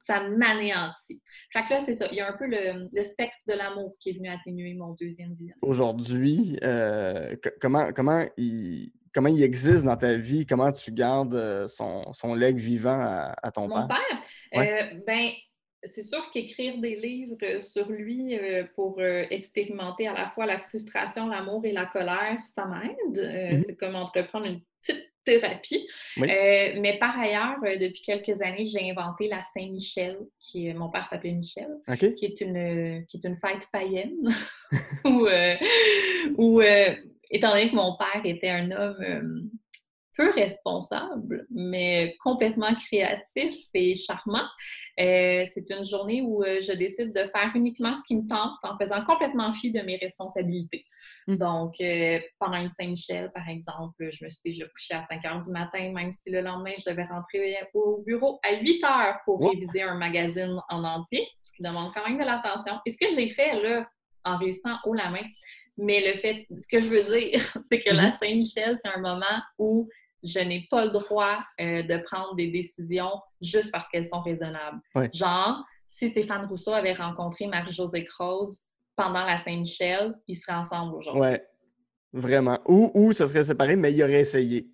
[0.00, 1.22] Ça m'anéantit.
[1.52, 2.08] Fait que là, c'est ça.
[2.10, 5.32] Il y a un peu le, spectre de l'amour qui est venu atténuer mon deuxième
[5.34, 5.52] vie.
[5.62, 10.44] Aujourd'hui, euh, comment, comment, il, comment il existe dans ta vie?
[10.44, 13.82] Comment tu gardes euh, son, son leg vivant à, ton père?
[13.82, 14.22] Mon père?
[14.56, 15.30] Euh, ben,
[15.84, 20.46] c'est sûr qu'écrire des livres euh, sur lui euh, pour euh, expérimenter à la fois
[20.46, 23.16] la frustration, l'amour et la colère, ça m'aide.
[23.16, 23.64] Mm-hmm.
[23.66, 25.86] C'est comme entreprendre une petite thérapie.
[26.16, 31.32] mais par ailleurs, depuis quelques années, j'ai inventé la Saint-Michel, qui est, mon père s'appelait
[31.32, 31.68] Michel,
[32.16, 34.28] qui, est une, qui est une fête païenne,
[36.36, 36.60] où,
[37.30, 39.50] étant donné que mon père était un homme
[40.16, 44.46] peu responsable, mais complètement créatif et charmant.
[45.00, 48.58] Euh, c'est une journée où euh, je décide de faire uniquement ce qui me tente
[48.62, 50.82] en faisant complètement fi de mes responsabilités.
[51.26, 51.36] Mmh.
[51.36, 55.40] Donc, euh, pendant une Saint-Michel, par exemple, je me suis déjà couchée à 5 heures
[55.40, 59.48] du matin, même si le lendemain, je devais rentrer au bureau à 8 heures pour
[59.48, 62.74] réviser un magazine en entier, ce qui demande quand même de l'attention.
[62.84, 63.86] Et ce que j'ai fait, là,
[64.24, 65.24] en réussissant haut la main,
[65.78, 69.00] mais le fait, ce que je veux dire, c'est que la mmh Saint-Michel, c'est un
[69.00, 69.88] moment où
[70.22, 74.80] je n'ai pas le droit euh, de prendre des décisions juste parce qu'elles sont raisonnables.
[75.12, 81.22] Genre, si Stéphane Rousseau avait rencontré Marie-Josée Croze pendant la Saint-Michel, ils seraient ensemble aujourd'hui.
[81.22, 81.46] Ouais,
[82.12, 82.58] vraiment.
[82.66, 84.68] Ou, ou ça serait séparé, mais il aurait essayé.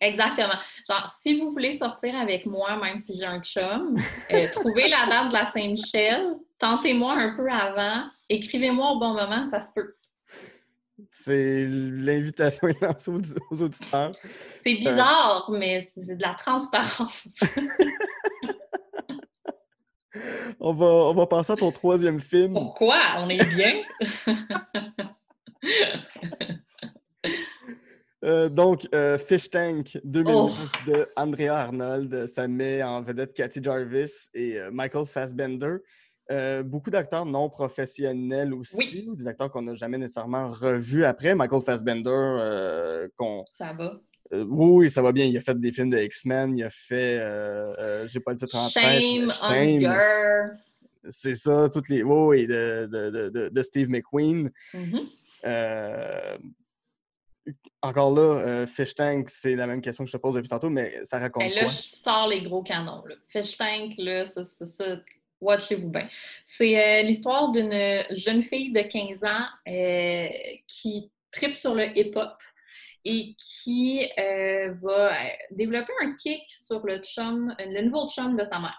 [0.00, 0.54] Exactement.
[0.88, 3.96] Genre, si vous voulez sortir avec moi, même si j'ai un chum,
[4.32, 9.46] euh, trouvez la date de la Saint-Michel, tentez-moi un peu avant, écrivez-moi au bon moment,
[9.48, 9.92] ça se peut.
[11.10, 12.68] C'est l'invitation
[13.50, 14.12] aux, auditeurs.
[14.60, 17.40] C'est bizarre, mais c'est de la transparence.
[20.60, 22.54] on, va, on va passer à ton troisième film.
[22.54, 22.98] Pourquoi?
[23.18, 23.82] On est bien.
[28.24, 32.26] Euh, donc, euh, Fish Tank 2009 de Andrea Arnold.
[32.26, 35.78] Ça met en vedette Cathy Jarvis et euh, Michael Fassbender.
[36.30, 41.34] Euh, beaucoup d'acteurs non professionnels aussi, ou des acteurs qu'on n'a jamais nécessairement revus après.
[41.34, 43.44] Michael Fassbender, euh, qu'on.
[43.48, 44.00] Ça va.
[44.32, 45.24] Euh, oui, ça va bien.
[45.26, 47.18] Il a fait des films de X-Men, il a fait.
[48.06, 50.52] J'ai pas dit ça en Shame, Shame.
[51.08, 52.04] C'est ça, toutes les.
[52.04, 54.50] Oui, de, de, de, Steve McQueen.
[54.72, 56.38] Mm-hmm.
[57.82, 61.00] Encore là, Fish Tank, c'est la même question que je te pose depuis tantôt, mais
[61.02, 61.42] ça raconte.
[61.42, 63.04] Et ben là, je sors les gros canons.
[63.04, 63.16] Là.
[63.28, 64.98] Fish Tank, là, c'est ça
[65.42, 66.08] Watchez-vous bien.
[66.44, 70.28] C'est euh, l'histoire d'une jeune fille de 15 ans euh,
[70.68, 72.36] qui tripe sur le hip-hop
[73.04, 75.12] et qui euh, va
[75.50, 78.78] développer un kick sur le chum, le nouveau chum de sa mère.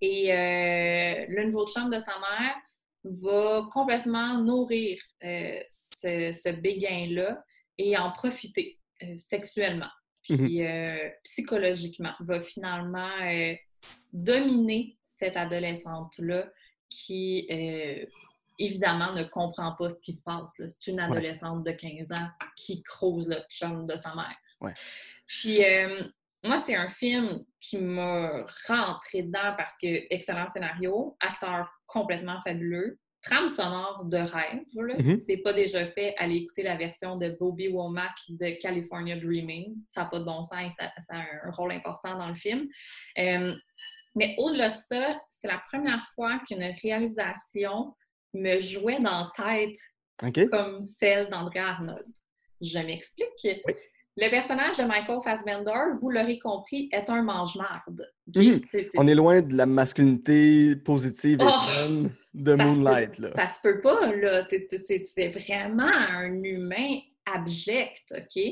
[0.00, 0.26] Et
[1.28, 2.56] le nouveau chum de sa mère
[3.04, 7.42] va complètement nourrir ce, ce béguin-là
[7.78, 8.80] et en profiter
[9.16, 9.88] sexuellement.
[10.22, 11.12] Puis mm-hmm.
[11.22, 13.08] psychologiquement, va finalement
[14.12, 16.46] dominer cette adolescente-là
[16.88, 18.06] qui, euh,
[18.58, 20.54] évidemment, ne comprend pas ce qui se passe.
[20.56, 24.74] C'est une adolescente de 15 ans qui crouse le chum de sa mère.
[25.26, 26.02] Puis, euh,
[26.42, 32.98] moi, c'est un film qui m'a rentré dedans parce que excellent scénario, acteur complètement fabuleux,
[33.22, 34.62] trame sonore de rêve.
[34.74, 35.02] Mm-hmm.
[35.02, 39.74] Si c'est pas déjà fait, allez écouter la version de Bobby Womack de California Dreaming.
[39.88, 42.68] Ça n'a pas de bon sens, ça, ça, a un rôle important dans le film.
[43.18, 43.54] Euh,
[44.14, 47.94] mais au-delà de ça, c'est la première fois qu'une réalisation
[48.32, 49.70] me jouait dans la
[50.16, 52.06] tête comme celle d'André Arnold.
[52.60, 53.28] Je m'explique.
[54.16, 58.08] Le personnage de Michael Fassbender, vous l'aurez compris, est un mange-marde.
[58.34, 58.60] Mhm.
[58.96, 63.18] On est loin de la masculinité positive et oh, de Moonlight.
[63.18, 63.30] là.
[63.34, 64.46] Ça se peut pas, là.
[64.48, 68.42] C'est vraiment un humain abject, OK?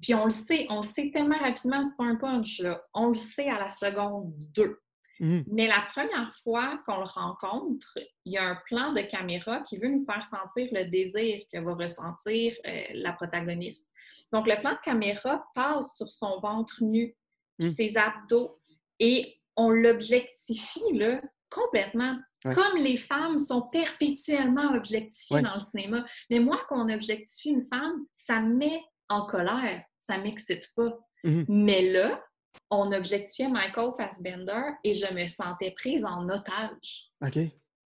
[0.00, 2.82] Puis on le sait, on le sait tellement rapidement, c'est pas un punch, là.
[2.94, 4.78] On le sait à la seconde 2.
[5.20, 5.44] Mhm.
[5.52, 9.78] Mais la première fois qu'on le rencontre, il y a un plan de caméra qui
[9.78, 13.88] veut nous faire sentir le désir que va ressentir euh, la protagoniste.
[14.32, 17.14] Donc, le plan de caméra passe sur son ventre nu,
[17.58, 17.74] puis Mm.
[17.74, 18.58] ses abdos,
[18.98, 22.18] et on l'objectifie là, complètement.
[22.44, 22.54] Ouais.
[22.54, 25.42] Comme les femmes sont perpétuellement objectifiées Ouais.
[25.42, 26.04] dans le cinéma.
[26.30, 30.98] Mais moi, quand on objectifie une femme, ça me met en colère, ça m'excite pas.
[31.24, 31.44] Mhm.
[31.48, 32.22] Mais là,
[32.70, 37.10] on objectifiait Michael Fassbender et je me sentais prise en otage.
[37.24, 37.38] OK.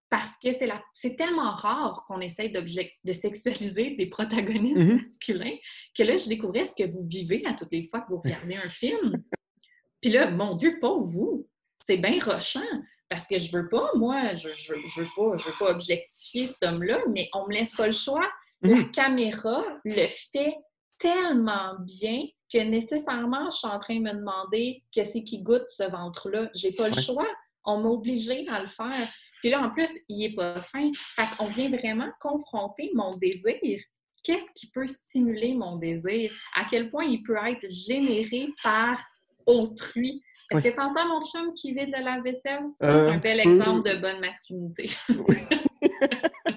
[0.09, 0.81] Parce que c'est la...
[0.93, 5.01] c'est tellement rare qu'on essaye de sexualiser des protagonistes Mhm.
[5.05, 5.57] masculins
[5.95, 8.55] que là, je découvrais ce que vous vivez à toutes les fois que vous regardez
[8.55, 9.21] un film.
[10.01, 11.47] Puis là, mon Dieu, pas vous.
[11.85, 12.61] C'est bien rochant.
[13.09, 16.47] Parce que je veux pas, moi, je, je, je veux pas, je veux pas objectifier
[16.47, 18.29] cet homme-là, mais on me laisse pas le choix.
[18.61, 18.91] La Mhm.
[18.91, 20.55] caméra le fait
[20.99, 25.83] tellement bien que nécessairement, je suis en train de me demander qu'est-ce qui goûte ce
[25.83, 26.49] ventre-là.
[26.55, 27.27] J'ai pas le choix.
[27.65, 29.07] On m'a obligé à le faire.
[29.39, 30.89] Puis là, en plus, il est pas fin.
[30.95, 33.79] Fait qu'on vient vraiment confronter mon désir.
[34.23, 36.31] Qu'est-ce qui peut stimuler mon désir?
[36.55, 38.97] À quel point il peut être généré par
[39.45, 40.21] autrui?
[40.49, 40.71] Est-ce Ouais.
[40.71, 42.63] que t'entends mon chum qui vide le lave-vaisselle?
[42.75, 44.89] Ça, Euh, c'est un un bel exemple de bonne masculinité.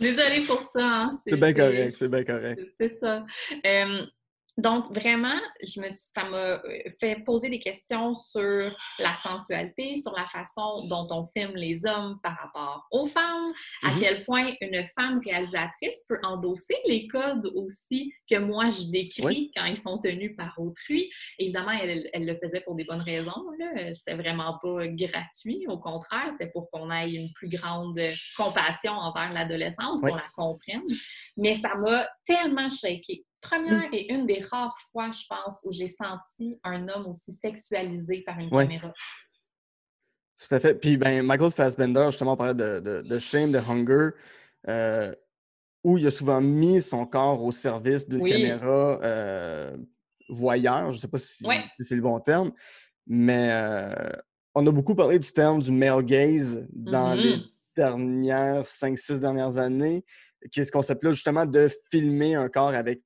[0.00, 0.80] Désolée pour ça.
[0.84, 1.10] hein.
[1.26, 2.60] C'est bien correct, c'est bien correct.
[2.80, 3.24] C'est ça.
[3.66, 4.06] Euh,
[4.56, 6.58] donc, vraiment, je me, ça m'a euh,
[7.00, 12.18] fait poser des questions sur la sensualité, sur la façon dont on filme les hommes
[12.22, 14.00] par rapport aux femmes, à Mhm.
[14.00, 19.50] quel point une femme réalisatrice peut endosser les codes aussi que moi je décris Oui.
[19.56, 21.10] quand ils sont tenus par autrui.
[21.38, 23.44] Évidemment, elle, elle le faisait pour des bonnes raisons.
[23.92, 25.64] C'était vraiment pas gratuit.
[25.68, 27.98] Au contraire, c'était pour qu'on ait une plus grande
[28.36, 30.10] compassion envers l'adolescente, Oui.
[30.10, 30.82] qu'on la comprenne.
[31.36, 33.24] Mais ça m'a tellement shaké.
[33.44, 33.94] Première Mm.
[33.94, 38.38] et une des rares fois, je pense, où j'ai senti un homme aussi sexualisé par
[38.38, 38.64] une Ouais.
[38.64, 38.92] caméra.
[40.36, 40.74] Tout à fait.
[40.74, 44.10] Puis, ben, Michael Fassbender, justement, on parlait de, de, de Shame, de Hunger,
[44.68, 45.14] euh,
[45.84, 48.30] où il a souvent mis son corps au service d'une Oui.
[48.30, 49.76] caméra euh,
[50.28, 50.90] voyeur.
[50.90, 51.62] Je ne sais pas si, Ouais.
[51.78, 52.52] si c'est le bon terme,
[53.06, 54.10] mais euh,
[54.54, 57.44] on a beaucoup parlé du terme du male gaze dans les Mhm.
[57.76, 60.04] dernières 5-6 dernières années,
[60.50, 63.02] qui est ce concept-là, justement, de filmer un corps avec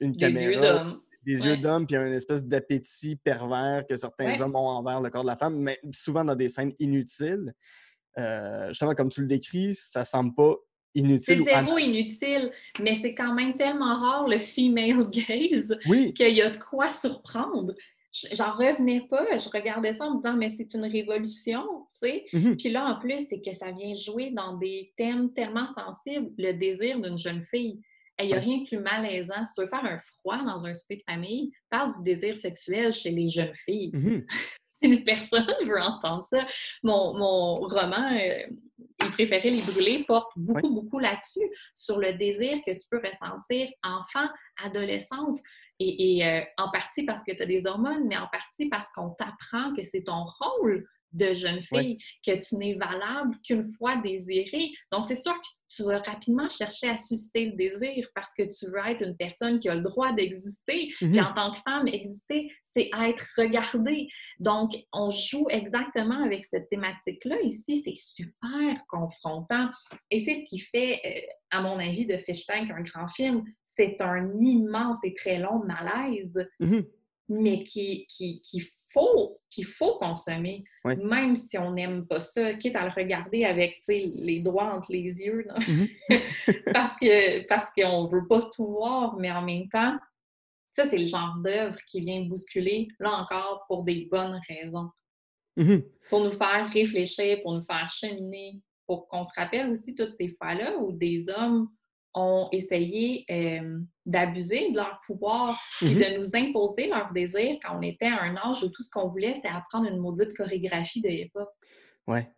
[0.00, 1.00] une Des yeux caméra d'homme.
[1.24, 1.48] des Ouais.
[1.48, 4.40] yeux d'homme, puis il y a une espèce d'appétit pervers que certains Ouais.
[4.42, 7.52] hommes ont envers le corps de la femme, mais souvent dans des scènes inutiles.
[8.18, 10.54] Euh, justement, comme tu le décris, ça semble pas
[10.94, 11.40] C'est inutile.
[11.40, 16.36] ou an- zéro inutile, mais c'est quand même tellement rare le female gaze Oui, qu'il
[16.36, 17.74] y a de quoi surprendre.
[18.32, 22.26] J'en revenais pas, je regardais ça en me disant, mais c'est une révolution, tu sais.
[22.32, 26.30] mhm, Puis là, en plus, c'est que ça vient jouer dans des thèmes tellement sensibles,
[26.38, 27.80] le désir d'une jeune fille.
[28.20, 29.44] Il n'y a rien de plus malaisant.
[29.44, 32.92] Si tu veux faire un froid dans un souper de famille, parle du désir sexuel
[32.92, 33.90] chez les jeunes filles.
[33.92, 34.26] mhm.
[35.04, 36.46] Personne veut entendre ça.
[36.82, 38.46] Mon, mon roman, euh,
[39.02, 43.68] Il préférait les brûler, porte beaucoup, beaucoup là-dessus, sur le désir que tu peux ressentir
[43.82, 44.28] enfant,
[44.62, 45.38] adolescente.
[45.80, 48.90] Et, et, euh, en partie parce que tu as des hormones, mais en partie parce
[48.90, 53.96] qu'on t'apprend que c'est ton rôle de jeune fille, que tu n'es valable qu'une fois
[53.96, 54.70] désirée.
[54.92, 58.70] Donc, c'est sûr que tu vas rapidement chercher à susciter le désir parce que tu
[58.70, 60.92] veux être une personne qui a le droit d'exister.
[61.00, 61.10] Mhm.
[61.12, 64.08] Puis en tant que femme, exister, c'est être regardée.
[64.40, 67.40] Donc, on joue exactement avec cette thématique-là.
[67.42, 69.70] Ici, c'est super confrontant.
[70.10, 73.44] Et c'est ce qui fait, euh, à mon avis, de Fish Tank un grand film.
[73.66, 76.84] C'est un immense et très long malaise Mhm.
[77.28, 80.96] Mais qui, qui, qu'il faut, qu'il faut consommer, Oui.
[80.96, 85.04] même si on n'aime pas ça, quitte à le regarder avec les doigts entre les
[85.04, 85.46] yeux.
[85.66, 85.88] Mhm.
[86.72, 89.96] parce que parce qu'on ne veut pas tout voir, mais en même temps,
[90.70, 94.90] ça, c'est le genre d'œuvre qui vient bousculer, là encore, pour des bonnes raisons.
[95.56, 95.84] Mhm.
[96.10, 100.34] Pour nous faire réfléchir, pour nous faire cheminer, pour qu'on se rappelle aussi toutes ces
[100.36, 101.68] fois-là où des hommes
[102.14, 105.94] ont essayé euh, d'abuser de leur pouvoir et Mhm.
[105.98, 109.08] de nous imposer leur désir quand on était à un âge où tout ce qu'on
[109.08, 111.48] voulait, c'était apprendre une maudite chorégraphie de hip-hop.
[112.06, 112.30] Ouais.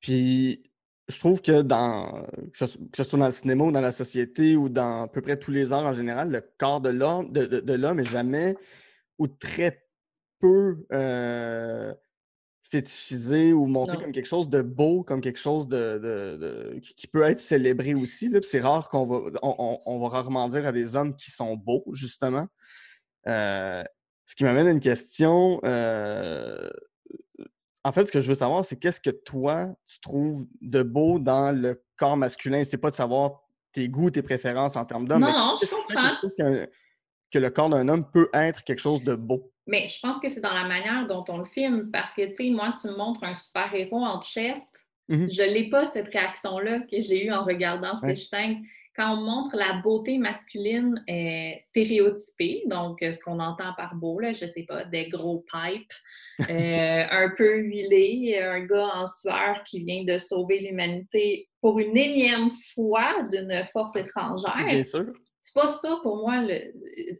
[0.00, 0.62] Puis,
[1.08, 3.92] je trouve que dans, que ce, que ce soit dans le cinéma ou dans la
[3.92, 7.32] société ou dans à peu près tous les arts en général, le corps de l'homme
[7.32, 8.56] de, de- de l'homme est jamais
[9.18, 9.84] ou très
[10.38, 11.92] peu euh,
[12.70, 14.02] fétichisé ou montré Non.
[14.04, 17.38] comme quelque chose de beau, comme quelque chose de, de- de- qui, qui peut être
[17.38, 18.28] célébré aussi.
[18.28, 18.38] là.
[18.42, 21.56] C'est rare qu'on va, on, on- on va rarement dire à des hommes qui sont
[21.56, 22.46] beaux, justement.
[23.26, 23.82] Euh,
[24.26, 25.60] ce qui m'amène à une question.
[25.64, 26.70] euh,
[27.82, 31.18] en fait, ce que je veux savoir, c'est qu'est-ce que toi, tu trouves de beau
[31.18, 32.62] dans le corps masculin?
[32.62, 33.40] C'est pas de savoir
[33.72, 35.20] tes goûts, tes préférences en termes d'hommes.
[35.22, 36.66] Non, mais non, je comprends.
[37.30, 39.52] Que le corps d'un homme peut être quelque chose de beau.
[39.66, 42.34] Mais je pense que c'est dans la manière dont on le filme, parce que, tu
[42.46, 44.66] sais, moi, tu me montres un super-héros en chest,
[45.08, 45.28] Mhm.
[45.30, 48.14] je n'ai pas cette réaction-là que j'ai eue en regardant Ouais.
[48.14, 48.58] Fishtank.
[48.96, 54.18] Quand on montre la beauté masculine euh, stéréotypée, donc euh, ce qu'on entend par beau,
[54.20, 55.92] là, je sais pas, des gros pipes,
[56.50, 61.96] euh, un peu huilé, un gars en sueur qui vient de sauver l'humanité pour une
[61.96, 64.64] énième fois d'une force étrangère.
[64.66, 65.06] Bien sûr.
[65.42, 66.42] C'est pas ça pour moi.
[66.42, 66.72] Le...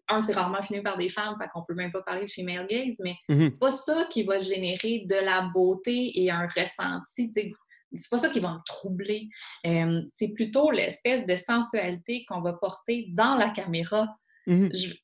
[0.08, 2.66] Un, c'est rarement filmé par des femmes, fait qu'on peut même pas parler de female
[2.68, 3.50] gaze, mais Mhm.
[3.50, 7.30] c'est pas ça qui va générer de la beauté et un ressenti.
[7.32, 9.28] C'est pas ça qui va me troubler.
[9.66, 14.06] Euh, c'est plutôt l'espèce de sensualité qu'on va porter dans la caméra.
[14.46, 14.70] Mhm.
[14.74, 14.94] Je-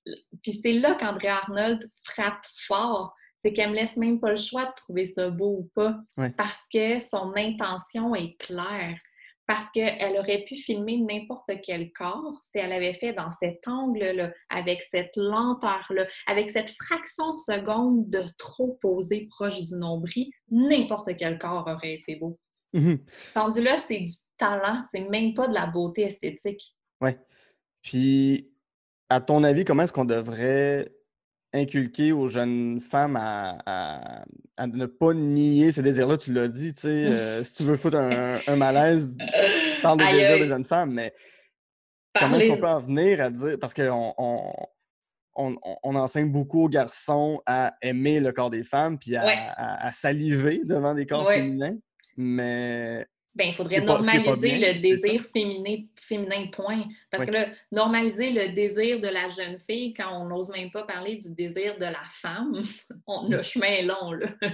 [0.42, 3.14] Puis c'est là qu'André Arnold frappe fort.
[3.44, 5.96] C'est qu'elle me laisse même pas le choix de trouver ça beau ou pas.
[6.16, 6.30] Ouais.
[6.36, 8.98] Parce que son intention est claire.
[9.46, 14.32] Parce qu'elle aurait pu filmer n'importe quel corps si elle avait fait dans cet angle-là,
[14.50, 21.16] avec cette lenteur-là, avec cette fraction de seconde de trop posé proche du nombril, n'importe
[21.16, 22.38] quel corps aurait été beau.
[22.72, 22.98] Mhm.
[23.34, 26.74] Tendu là, c'est du talent, c'est même pas de la beauté esthétique.
[27.00, 27.16] Ouais.
[27.82, 28.50] Puis,
[29.08, 30.95] à ton avis, comment est-ce qu'on devrait
[31.56, 34.24] inculquer aux jeunes femmes à, à-
[34.56, 36.16] à ne pas nier ces désirs-là?
[36.18, 39.16] Tu l'as dit, tu sais, euh, si tu veux foutre un, un malaise,
[39.82, 40.40] parle des Aïe, désirs aïe.
[40.42, 41.12] des jeunes femmes, mais
[42.18, 44.52] comment est-ce qu'on peut en venir à dire, parce qu'on on,
[45.36, 49.24] on- on- on enseigne beaucoup aux garçons à aimer le corps des femmes, puis à,
[49.24, 49.36] Ouais.
[49.56, 51.34] à- à saliver devant des corps Ouais.
[51.36, 51.76] féminins,
[52.16, 53.06] mais
[53.36, 56.84] Ben, il faudrait normaliser bien, le désir féminin, féminin, point.
[57.10, 57.26] Parce Oui.
[57.28, 61.16] que là, normaliser le désir de la jeune fille quand on n'ose même pas parler
[61.16, 62.62] du désir de la femme,
[63.06, 64.28] on, le chemin est long, là.
[64.42, 64.48] tu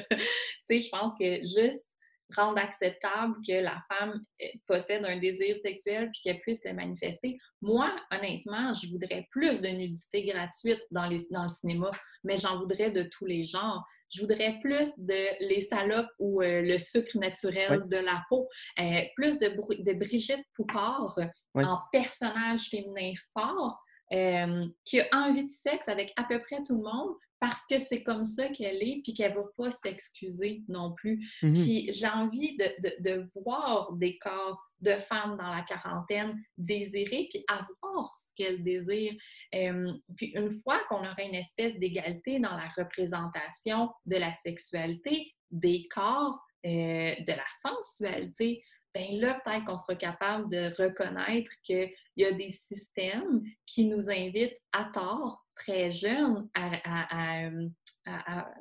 [0.68, 1.86] sais, je pense que juste
[2.34, 7.38] rendre acceptable que la femme euh, possède un désir sexuel puis qu'elle puisse le manifester.
[7.60, 11.90] Moi, honnêtement, je voudrais plus de nudité gratuite dans, les, dans le cinéma,
[12.24, 13.84] mais j'en voudrais de tous les genres.
[14.10, 17.88] Je voudrais plus de les salopes ou euh, le sucre naturel Oui.
[17.88, 21.18] de la peau, euh, plus de, Brigitte Poupard
[21.54, 21.64] Oui.
[21.64, 23.78] en personnage féminin fort,
[24.12, 27.80] euh, qui a envie de sexe avec à peu près tout le monde parce que
[27.80, 31.28] c'est comme ça qu'elle est, puis qu'elle ne va pas s'excuser non plus.
[31.42, 31.54] Mhm.
[31.54, 37.26] Puis j'ai envie de, de- de voir des corps de femmes dans la quarantaine désirer,
[37.30, 39.16] puis avoir ce qu'elles désirent.
[39.56, 45.34] Euh, puis une fois qu'on aura une espèce d'égalité dans la représentation de la sexualité,
[45.50, 48.62] des corps, euh, de la sensualité,
[48.94, 54.10] ben là, peut-être qu'on sera capable de reconnaître qu'il y a des systèmes qui nous
[54.10, 57.46] invitent à tort, très jeunes, à, à-
[58.06, 58.54] à,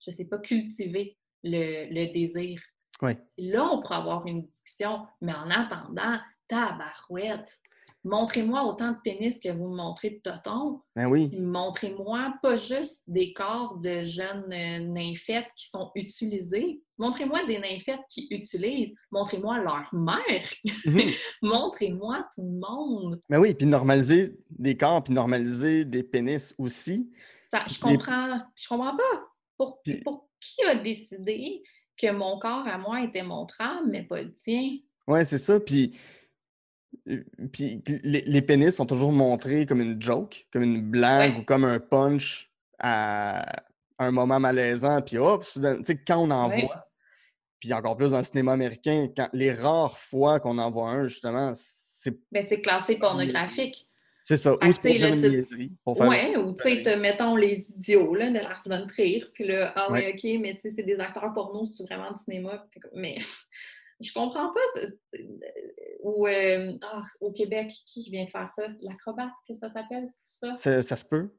[0.00, 2.60] je sais pas, cultiver le, le désir.
[3.00, 3.12] Oui.
[3.38, 7.58] Là, on pourra avoir une discussion, mais en attendant, tabarouette,
[8.04, 11.30] montrez-moi autant de pénis que vous me montrez de totons, Ben oui.
[11.38, 18.00] montrez-moi pas juste des corps de jeunes euh, nymphètes qui sont utilisés, montrez-moi des nymphètes
[18.08, 20.48] qui utilisent, montrez-moi leur mère,
[20.84, 21.10] Mhm.
[21.42, 23.20] montrez-moi tout le monde.
[23.28, 27.10] Ben oui, puis normaliser des corps, puis normaliser des pénis aussi.
[27.46, 29.28] Ça, je comprends, je comprends pas.
[29.56, 29.80] Pour,
[30.40, 31.62] qui a décidé
[31.96, 34.78] que mon corps à moi était montrable, mais pas le tien?
[35.06, 35.60] Ouais, c'est ça.
[35.60, 35.96] Puis,
[37.52, 41.40] puis les, les pénis sont toujours montrés comme une joke, comme une blague Ouais.
[41.40, 43.62] ou comme un punch à
[43.98, 45.00] un moment malaisant.
[45.02, 46.62] Puis hop, tu sais, quand on en Ouais.
[46.62, 46.86] voit,
[47.60, 51.06] puis encore plus dans le cinéma américain, quand, les rares fois qu'on en voit un,
[51.08, 53.86] justement, c'est Ben, c'est classé pornographique.
[54.24, 54.54] c'est ça.
[54.54, 55.18] Ou c'est tu pour
[55.58, 58.86] tu- pour faire Ouais, ou tu sais, te- mettons les idiots là, de Lars von
[58.86, 60.12] Trier, puis là, ah Ouais.
[60.12, 62.66] ok, mais tu sais, c'est des acteurs porno, c'est vraiment du cinéma.
[62.94, 63.18] Mais
[64.02, 64.80] je comprends pas.
[66.00, 68.64] Ou euh, ah, au Québec, qui vient de faire ça?
[68.80, 70.06] L'acrobate, que ça s'appelle?
[70.24, 70.54] Ça?
[70.54, 71.30] Ça, ça se peut.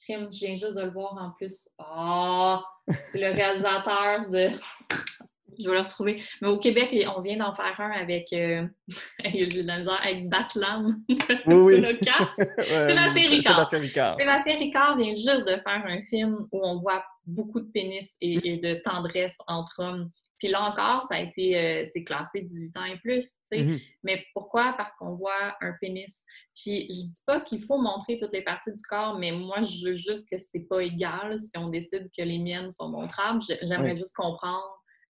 [0.00, 1.68] Crime, je viens juste de le voir en plus.
[1.78, 2.62] Ah!
[2.88, 4.50] c'est le réalisateur de.
[5.58, 6.22] Je vais le retrouver.
[6.40, 8.32] Mais au Québec, on vient d'en faire un avec.
[8.32, 8.66] Euh...
[9.24, 11.02] J'ai de la misère, avec Batlam.
[11.46, 11.74] Oui, oui.
[11.76, 13.52] Sébastien Ricard.
[13.52, 14.16] Sébastien Ricard.
[14.16, 18.38] Sébastien Ricard vient juste de faire un film où on voit beaucoup de pénis et,
[18.44, 20.10] et de tendresse entre hommes.
[20.40, 23.62] Puis là encore, ça a été, euh, c'est classé 18 ans et plus, tu sais.
[23.62, 23.78] Mhm.
[24.02, 24.74] Mais pourquoi?
[24.76, 26.24] Parce qu'on voit un pénis.
[26.56, 29.86] Puis je dis pas qu'il faut montrer toutes les parties du corps, mais moi, je
[29.86, 33.40] veux juste que c'est pas égal si on décide que les miennes sont montrables.
[33.46, 33.98] J'ai- J'aimerais Oui.
[33.98, 34.64] juste comprendre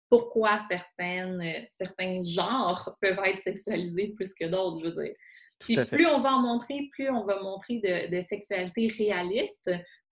[0.10, 5.14] pourquoi certaines, euh, certains genres peuvent être sexualisés plus que d'autres, je veux dire.
[5.60, 9.70] Puis plus on va en montrer, plus on va montrer de, de sexualité réaliste,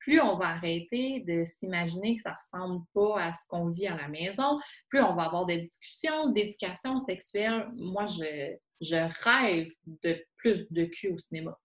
[0.07, 3.97] plus on va arrêter de s'imaginer que ça ressemble pas à ce qu'on vit à
[3.97, 7.67] la maison, plus on va avoir des discussions d'éducation sexuelle.
[7.75, 8.95] Moi, je, je
[9.25, 9.67] rêve
[10.01, 11.59] de plus de cul au cinéma.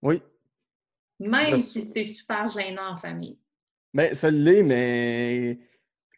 [0.00, 0.22] Oui.
[1.18, 3.36] Même Je- si c'est super gênant en famille.
[3.92, 5.58] Ben, ça l'est, mais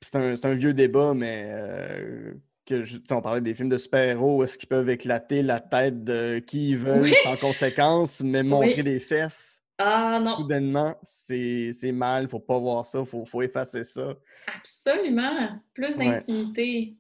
[0.03, 2.35] c'est un, c'est un vieux débat, mais euh,
[2.67, 6.41] que je- on parlait des films de super-héros, est-ce qu'ils peuvent éclater la tête de
[6.47, 7.15] qui ils veulent Oui.
[7.23, 8.83] sans conséquence, mais montrer Oui.
[8.83, 14.15] des fesses, Ah non, soudainement, c'est mal, faut pas voir ça, faut, faut effacer ça.
[14.59, 15.59] absolument.
[15.73, 16.07] Plus Ouais.
[16.11, 16.97] d'intimité.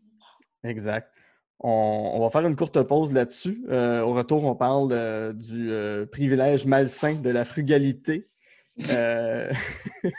[0.64, 1.10] Exact.
[1.62, 3.66] On, on va faire une courte pause là-dessus.
[3.68, 8.29] Euh, au retour, on parle euh, du euh, privilège malsain de la frugalité.
[8.88, 9.50] Euh,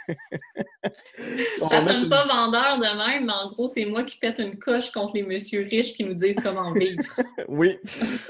[1.70, 4.58] Ça sonne une- pas vendeur de même, mais en gros, c'est moi qui pète une
[4.58, 7.02] coche contre les messieurs riches qui nous disent comment vivre.
[7.48, 7.78] Oui.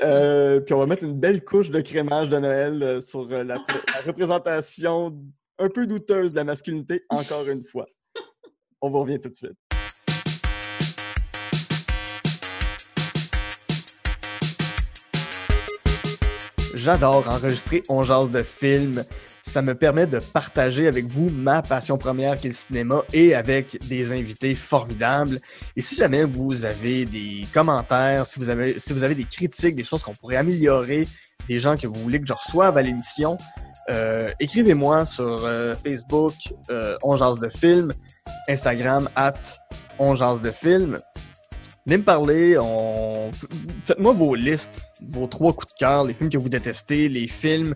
[0.03, 3.43] Euh, puis on va mettre une belle couche de crémage de Noël euh, sur euh,
[3.43, 3.57] la
[4.05, 5.17] représentation
[5.59, 7.85] un peu douteuse de la masculinité, encore une fois.
[8.81, 9.51] On vous revient tout de suite.
[16.75, 19.03] J'adore enregistrer On jase de films.
[19.43, 23.33] Ça me permet de partager avec vous ma passion première qui est le cinéma et
[23.33, 25.39] avec des invités formidables.
[25.75, 29.75] Et si jamais vous avez des commentaires, si vous avez, si vous avez des critiques,
[29.75, 31.07] des choses qu'on pourrait améliorer,
[31.47, 33.37] des gens que vous voulez que je reçoive à l'émission,
[33.89, 36.33] euh, écrivez-moi sur euh, Facebook,
[36.69, 37.91] euh, de film,
[38.47, 39.33] Instagram, at
[39.97, 40.97] On de film.
[41.87, 42.55] Venez me parler,
[43.85, 47.73] faites-moi vos listes, vos trois coups de cœur, les films que vous détestez, les films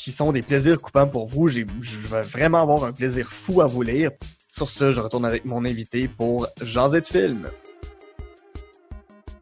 [0.00, 1.48] qui sont des plaisirs coupants pour vous.
[1.48, 4.10] Je vais vraiment avoir un plaisir fou à vous lire.
[4.48, 7.50] Sur ce, je retourne avec mon invité pour Jaser de film.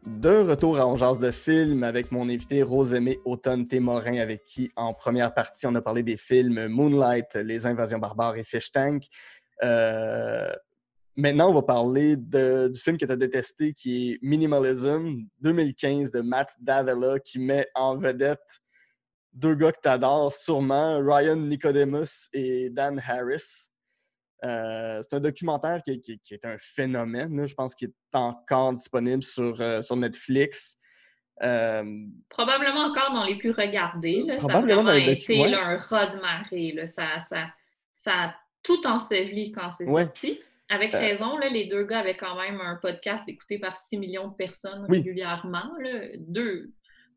[0.05, 4.93] De retour à jase de film avec mon invité Rosemée Automne Témorin, avec qui, en
[4.93, 9.03] première partie, on a parlé des films Moonlight, Les Invasions barbares et Fish Tank.
[9.63, 10.49] Euh,
[11.15, 16.11] Maintenant, on va parler de- du film que tu as détesté, qui est Minimalism 2015
[16.11, 18.39] de Matt Davella, qui met en vedette
[19.33, 23.69] deux gars que tu adores sûrement, Ryan Nicodemus et Dan Harris.
[24.43, 27.45] Euh, c'est un documentaire qui, qui- qui est un phénomène.
[27.45, 30.77] Je pense qu'il est encore disponible sur, euh, sur Netflix.
[31.43, 31.83] Euh,
[32.29, 34.23] Probablement encore dans les plus regardés.
[34.25, 34.37] Là.
[34.37, 35.49] Ça a Probablement dans vraiment les été docu- ouais.
[35.49, 36.71] là, un raz-de-marée.
[36.73, 36.87] là.
[36.87, 37.47] Ça, ça,
[37.97, 40.03] ça a tout enseveli quand c'est Ouais.
[40.05, 40.39] sorti.
[40.71, 44.27] Avec raison, là, les deux gars avaient quand même un podcast écouté par 6 millions
[44.27, 44.97] de personnes Oui.
[44.97, 45.71] régulièrement.
[46.19, 46.71] Deux,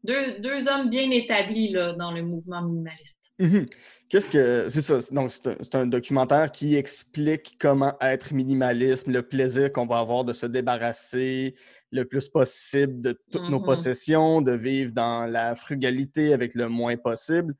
[0.04, 3.18] deux, deux hommes bien établis là, dans le mouvement minimaliste.
[3.38, 3.66] Mhm.
[4.08, 4.66] Qu'est-ce que.
[4.68, 4.98] C'est ça.
[5.10, 10.32] Donc, c'est un, documentaire qui explique comment être minimaliste, le plaisir qu'on va avoir de
[10.32, 11.54] se débarrasser
[11.90, 13.64] le plus possible de toutes nos Mhm.
[13.64, 17.54] possessions, de vivre dans la frugalité avec le moins possible.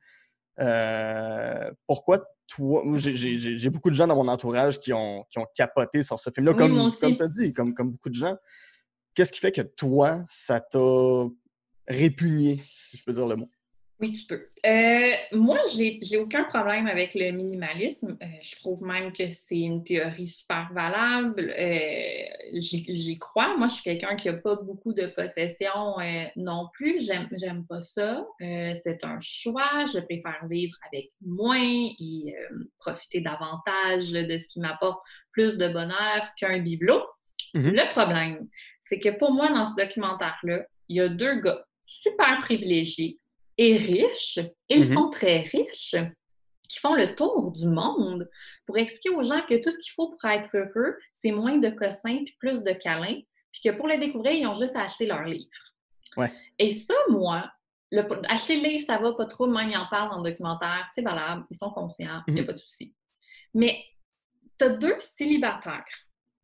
[0.59, 2.83] Euh, pourquoi toi.
[2.97, 6.51] j'ai- beaucoup de gens dans mon entourage qui ont, qui ont capoté sur ce film-là,
[6.51, 8.35] Oui, comme, tu as dit, comme, comme beaucoup de gens.
[9.15, 11.25] Qu'est-ce qui fait que toi, ça t'a
[11.87, 13.49] répugné, si je peux dire le mot?
[13.99, 14.49] Oui, tu peux.
[14.65, 18.17] Euh, moi, j'ai j'ai aucun problème avec le minimalisme.
[18.21, 21.53] Euh, je trouve même que c'est une théorie super valable.
[21.57, 22.23] Euh,
[22.53, 23.55] J'y crois.
[23.55, 27.01] Moi, je suis quelqu'un qui n'a pas beaucoup de possessions euh, non plus.
[27.05, 28.25] J'aime j'aime pas ça.
[28.39, 29.85] C'est un choix.
[29.85, 31.63] Je préfère vivre avec moins
[31.97, 32.35] et
[32.79, 37.03] profiter davantage de ce qui m'apporte plus de bonheur qu'un bibelot.
[37.53, 37.71] Mhm.
[37.71, 38.47] Le problème,
[38.83, 41.63] c'est que pour moi, dans ce documentaire-là, il y a deux gars
[42.01, 43.19] super privilégiés
[43.57, 44.39] et riches,
[44.69, 44.93] ils Mhm.
[44.93, 45.95] sont très riches,
[46.69, 48.29] qui font le tour du monde
[48.65, 51.69] pour expliquer aux gens que tout ce qu'il faut pour être heureux, c'est moins de
[51.69, 53.19] cossins puis plus de câlins,
[53.51, 55.51] puis que pour le découvrir, ils ont juste à acheter leur livre.
[56.17, 56.31] Ouais.
[56.57, 57.51] Et ça, moi,
[57.91, 60.87] le, acheter le livre, ça va pas trop, même ils en parlent dans le documentaire,
[60.95, 62.47] c'est valable, ils sont conscients, il n'y a Mhm.
[62.47, 62.95] pas de souci.
[63.53, 63.83] Mais
[64.57, 65.85] tu as deux célibataires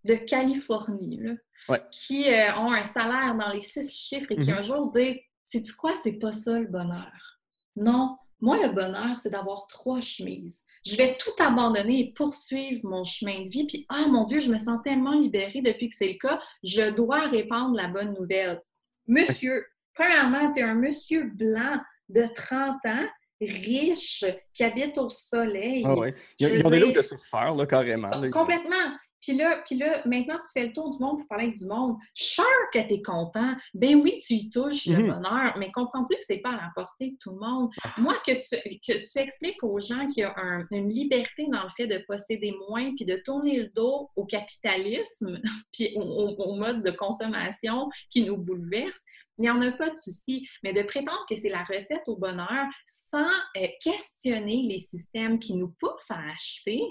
[0.05, 1.33] de Californie là,
[1.67, 1.81] Ouais.
[1.91, 4.57] qui euh, ont un salaire dans les six chiffres et qui Mhm.
[4.59, 5.19] un jour disent
[5.49, 7.39] Sais-tu quoi, c'est pas ça le bonheur.
[7.75, 10.61] Non, moi, le bonheur, c'est d'avoir trois chemises.
[10.85, 13.65] Je vais tout abandonner et poursuivre mon chemin de vie.
[13.65, 16.39] Puis, ah mon Dieu, je me sens tellement libérée depuis que c'est le cas.
[16.63, 18.61] Je dois répandre la bonne nouvelle.
[19.07, 21.79] Monsieur, premièrement, tu es un monsieur blanc
[22.09, 23.07] de 30 ans,
[23.41, 25.81] riche, qui habite au soleil.
[25.83, 26.13] Ah ouais.
[26.37, 28.09] Ils, ont des looks de surfeurs, là, carrément.
[28.09, 28.29] là.
[28.29, 28.95] Complètement.
[29.21, 31.65] Puis là, puis là, maintenant, tu fais le tour du monde pour parler avec du
[31.65, 31.97] monde.
[32.13, 33.55] Sure que tu es content.
[33.73, 35.07] Ben oui, tu y touches le Mhm.
[35.11, 37.69] bonheur, mais comprends-tu que c'est pas à la portée de tout le monde?
[37.97, 41.63] Moi, que tu, que tu expliques aux gens qu'il y a un- une liberté dans
[41.63, 45.39] le fait de posséder moins puis de tourner le dos au capitalisme
[45.73, 48.99] puis au, au- au mode de consommation qui nous bouleverse,
[49.37, 50.47] il n'y en a pas de souci.
[50.63, 55.55] Mais de prétendre que c'est la recette au bonheur sans euh, questionner les systèmes qui
[55.55, 56.81] nous poussent à acheter,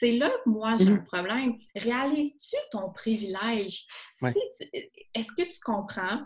[0.00, 0.96] c'est là que moi j'ai Mhm.
[1.00, 1.56] un problème.
[1.76, 3.86] Réalises-tu ton privilège?
[4.22, 4.32] Ouais.
[4.32, 4.70] Si tu-
[5.14, 6.22] Est-ce que tu comprends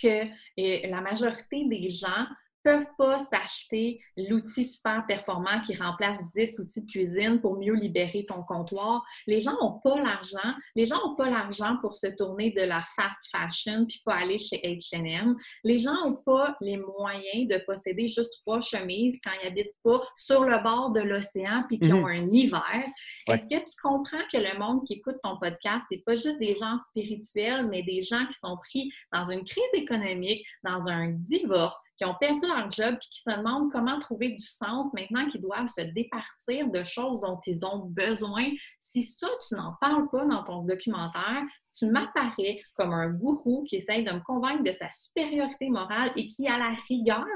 [0.00, 2.26] que euh, la majorité des gens
[2.68, 8.26] peuvent pas s'acheter l'outil super performant qui remplace 10 outils de cuisine pour mieux libérer
[8.26, 9.02] ton comptoir.
[9.26, 10.54] Les gens n'ont pas l'argent.
[10.76, 14.36] Les gens n'ont pas l'argent pour se tourner de la fast fashion puis pas aller
[14.36, 15.34] chez H&M.
[15.64, 20.02] Les gens n'ont pas les moyens de posséder juste trois chemises quand ils habitent pas
[20.14, 22.28] sur le bord de l'océan puis qu'ils ont mhm.
[22.28, 22.84] un hiver.
[23.28, 26.54] Est-ce que tu comprends que le monde qui écoute ton podcast, c'est pas juste des
[26.54, 31.78] gens spirituels, mais des gens qui sont pris dans une crise économique, dans un divorce,
[31.98, 35.40] qui ont perdu leur job et qui se demandent comment trouver du sens maintenant qu'ils
[35.40, 38.44] doivent se départir de choses dont ils ont besoin.
[38.80, 41.42] Si ça, tu n'en parles pas dans ton documentaire,
[41.76, 46.26] tu m'apparais comme un gourou qui essaye de me convaincre de sa supériorité morale et
[46.28, 47.26] qui, à la rigueur,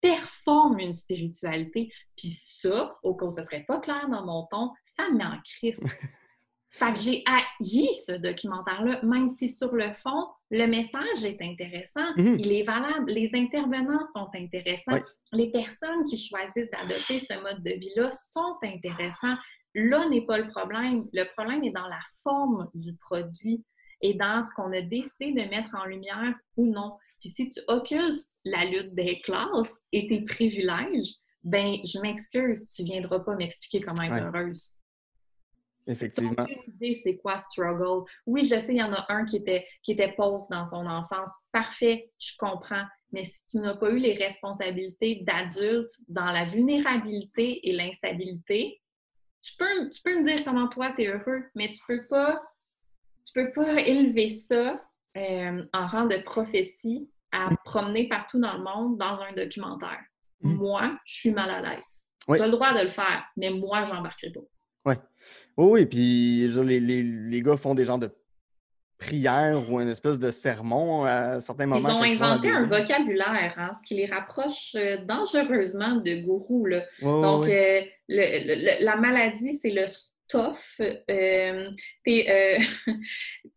[0.00, 1.92] performe une spiritualité.
[2.16, 5.24] Puis ça, au cas où ce serait pas clair dans mon ton, ça me met
[5.24, 5.80] en crise.
[6.76, 12.04] Fait que j'ai haï ce documentaire-là, même si sur le fond, le message est intéressant,
[12.18, 12.36] mhm.
[12.38, 15.00] il est valable, les intervenants sont intéressants,
[15.32, 19.36] les personnes qui choisissent d'adopter ce mode de vie-là sont intéressants.
[19.74, 21.06] Là n'est pas le problème.
[21.14, 23.64] Le problème est dans la forme du produit
[24.02, 26.98] et dans ce qu'on a décidé de mettre en lumière ou non.
[27.20, 32.84] Puis si tu occultes la lutte des classes et tes privilèges, ben je m'excuse, tu
[32.84, 34.76] viendras pas m'expliquer comment être heureuse.
[35.86, 36.46] Effectivement.
[36.80, 38.04] c'est quoi struggle?
[38.26, 40.86] Oui, je sais, il y en a un qui était, qui était pauvre dans son
[40.86, 41.30] enfance.
[41.52, 42.84] Parfait, je comprends.
[43.12, 48.80] Mais si tu n'as pas eu les responsabilités d'adulte dans la vulnérabilité et l'instabilité,
[49.42, 52.42] tu peux, tu peux me dire comment toi, tu es heureux, mais tu peux pas,
[53.24, 54.82] tu peux pas élever ça
[55.16, 60.02] euh, en rang de prophétie à promener partout dans le monde dans un documentaire.
[60.40, 60.54] Mm.
[60.54, 62.08] Moi, je suis mal à l'aise.
[62.26, 64.40] Tu as le droit de le faire, mais moi, j'embarquerai pas.
[64.86, 64.94] Oui.
[65.58, 68.10] Oui, oui, puis les, les, les, gars font des genres de
[68.98, 72.02] prières ou une espèce de sermon à certains moments.
[72.04, 76.66] Ils ont inventé un vocabulaire, hein, ce qui les rapproche euh, dangereusement de gourou.
[76.66, 76.82] Là.
[77.02, 80.80] Donc, euh, le, la maladie, c'est le stuff.
[81.10, 81.70] Euh,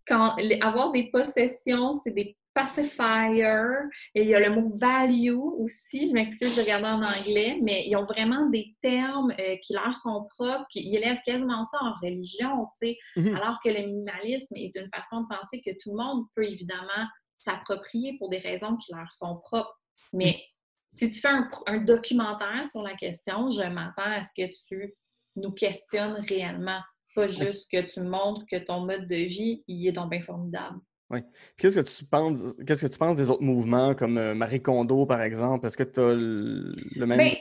[0.07, 3.89] quand, avoir des possessions, c'est des pacifier.
[4.15, 6.09] Et il y a le mot value aussi.
[6.09, 9.95] Je m'excuse de regarder en anglais, mais ils ont vraiment des termes euh, qui leur
[9.95, 12.97] sont propres, qui élèvent quasiment ça en religion, tu sais.
[13.17, 13.35] Mm-hmm.
[13.35, 17.07] Alors que le minimalisme est une façon de penser que tout le monde peut évidemment
[17.37, 19.79] s'approprier pour des raisons qui leur sont propres.
[20.13, 20.97] Mais mm.
[20.97, 21.29] si tu fais
[21.67, 24.95] un, documentaire sur la question, je m'attends à ce que tu
[25.35, 26.81] nous questionnes réellement,
[27.15, 30.79] pas juste que tu montres que ton mode de vie, il est donc bien formidable.
[31.11, 31.19] Oui.
[31.57, 35.05] Qu'est-ce que tu penses qu'est-ce que tu penses des autres mouvements comme euh, Marie Kondo,
[35.05, 35.65] par exemple?
[35.65, 37.17] Est-ce que tu as le, même.
[37.17, 37.35] Ben,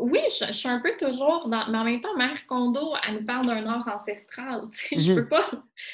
[0.00, 1.68] oui, je, suis un peu toujours dans.
[1.70, 4.62] Mais en même temps, Marie Kondo, elle nous parle d'un art ancestral.
[4.90, 5.50] Je Je mmh peux pas.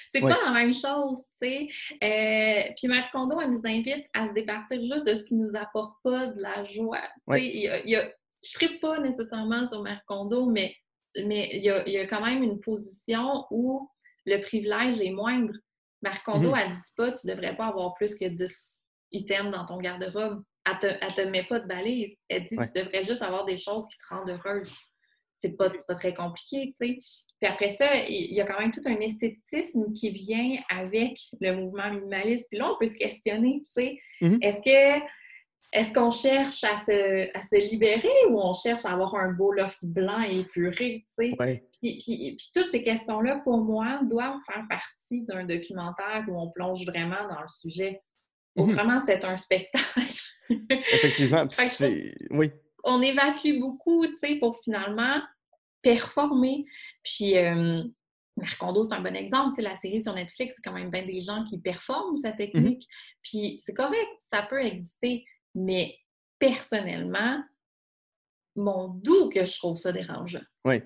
[0.09, 1.69] C'est pas la même chose, tu sais.
[2.03, 5.55] Euh, puis Marie Kondo, elle nous invite à se départir juste de ce qui nous
[5.55, 7.03] apporte pas de la joie.
[7.31, 10.75] Tu sais, je ne pas nécessairement sur Marie Kondo, mais
[11.25, 13.91] mais il y, a, il y a quand même une position où
[14.25, 15.55] le privilège est moindre.
[16.03, 16.59] Marie Kondo, mhm.
[16.59, 18.83] elle ne dit pas tu ne devrais pas avoir plus que 10
[19.13, 20.43] items dans ton garde-robe.
[20.65, 22.15] Elle ne te, met pas de balise.
[22.29, 24.71] Elle dit tu devrais juste avoir des choses qui te rendent heureuse.
[25.39, 26.99] C'est pas, pas très compliqué, tu sais.
[27.41, 31.53] Puis après ça, il y a quand même tout un esthétisme qui vient avec le
[31.53, 32.49] mouvement minimaliste.
[32.51, 34.39] Puis là, on peut se questionner, tu sais, mhm.
[34.43, 35.05] est-ce que
[35.73, 39.53] est-ce qu'on cherche à se, à se, libérer ou on cherche à avoir un beau
[39.53, 41.07] loft blanc et épuré?
[41.17, 46.51] Puis, puis, puis, toutes ces questions-là, pour moi, doivent faire partie d'un documentaire où on
[46.51, 48.01] plonge vraiment dans le sujet.
[48.57, 48.65] Mhm.
[48.65, 50.23] Autrement, c'est un spectacle.
[50.71, 51.47] Effectivement.
[51.51, 52.15] c'est...
[52.31, 52.51] Oui.
[52.85, 55.21] On évacue beaucoup, tu sais, pour finalement
[55.83, 56.65] performer.
[57.03, 57.83] Puis, euh,
[58.39, 59.51] Mercondo, c'est un bon exemple.
[59.51, 62.39] Tu sais, la série sur Netflix, c'est quand même bien des gens qui performent cette
[62.39, 62.47] mhm.
[62.47, 62.89] technique.
[63.23, 65.27] Puis, c'est correct, ça peut exister.
[65.55, 65.97] Mais
[66.39, 67.43] personnellement,
[68.57, 70.43] mon doux que je trouve ça dérangeant.
[70.65, 70.83] Oui.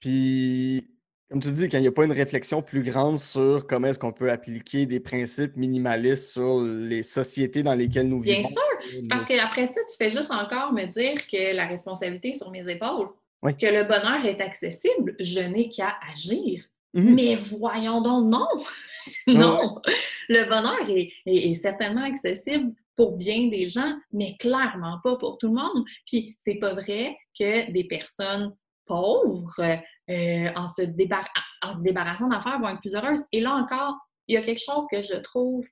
[0.00, 0.88] Puis,
[1.30, 3.98] comme tu dis, quand il n'y a pas une réflexion plus grande sur comment est-ce
[3.98, 8.40] qu'on peut appliquer des principes minimalistes sur les sociétés dans lesquelles nous vivons.
[8.40, 9.08] Bien sûr!
[9.08, 12.68] Parce qu'après ça, tu fais juste encore me dire que la responsabilité est sur mes
[12.70, 13.08] épaules.
[13.42, 15.14] Que le bonheur est accessible.
[15.20, 16.64] Je n'ai qu'à agir.
[16.94, 17.14] Mhm.
[17.14, 18.48] Mais voyons donc, non!
[19.26, 19.80] non!
[20.28, 20.88] Le bonheur
[21.26, 25.84] est, certainement accessible pour bien des gens, mais clairement pas pour tout le monde.
[26.06, 28.54] Puis c'est pas vrai que des personnes
[28.86, 33.22] pauvres, euh, en, se en se débarrassant d'affaires, vont être plus heureuses.
[33.32, 33.94] Et là encore,
[34.28, 35.64] il y a quelque chose que je trouve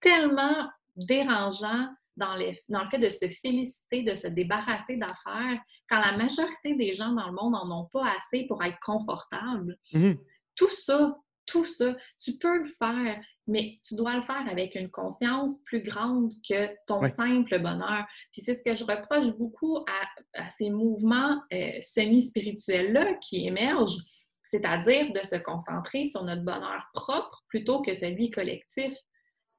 [0.00, 5.58] tellement dérangeant dans, les, dans, le fait de se féliciter, de se débarrasser d'affaires,
[5.88, 9.76] quand la majorité des gens dans le monde n'en ont pas assez pour être confortables.
[9.92, 10.18] Mm-hmm.
[10.56, 11.16] Tout ça,
[11.50, 11.96] tout ça.
[12.18, 16.68] Tu peux le faire, mais tu dois le faire avec une conscience plus grande que
[16.86, 18.06] ton simple bonheur.
[18.32, 23.98] Puis c'est ce que je reproche beaucoup à, ces mouvements euh, semi-spirituels-là qui émergent,
[24.44, 28.92] c'est-à-dire de se concentrer sur notre bonheur propre plutôt que celui collectif.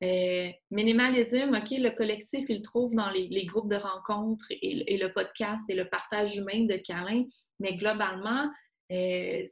[0.04, 5.14] Euh, minimalisme, OK, le collectif, il le trouve dans les, groupes de rencontres et, le
[5.14, 7.26] podcast et le partage humain de câlins,
[7.60, 8.50] mais globalement,
[8.92, 9.46] euh,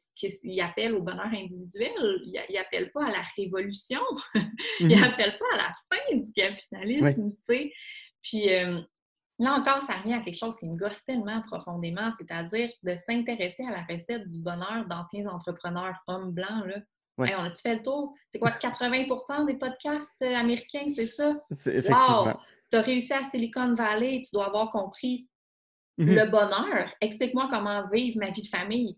[0.44, 1.92] il appelle au bonheur individuel,
[2.26, 4.02] il, n'appelle pas à la révolution,
[4.80, 5.40] il n'appelle mhm.
[5.40, 7.72] pas à la fin du capitalisme, tu sais.
[8.22, 8.82] Puis euh,
[9.38, 13.64] là encore, ça revient à quelque chose qui me gosse tellement profondément, c'est-à-dire de s'intéresser
[13.66, 16.82] à la recette du bonheur d'anciens entrepreneurs hommes blancs, là.
[17.18, 18.14] on a-tu fait le tour?
[18.34, 21.40] C'est quoi, 80% des podcasts euh, américains, c'est ça?
[21.52, 22.26] C'est effectivement.
[22.26, 22.34] Wow!
[22.72, 25.30] Tu as réussi à Silicon Valley, tu dois avoir compris
[25.98, 26.14] mhm.
[26.14, 26.92] le bonheur.
[27.00, 28.98] Explique-moi comment vivre ma vie de famille.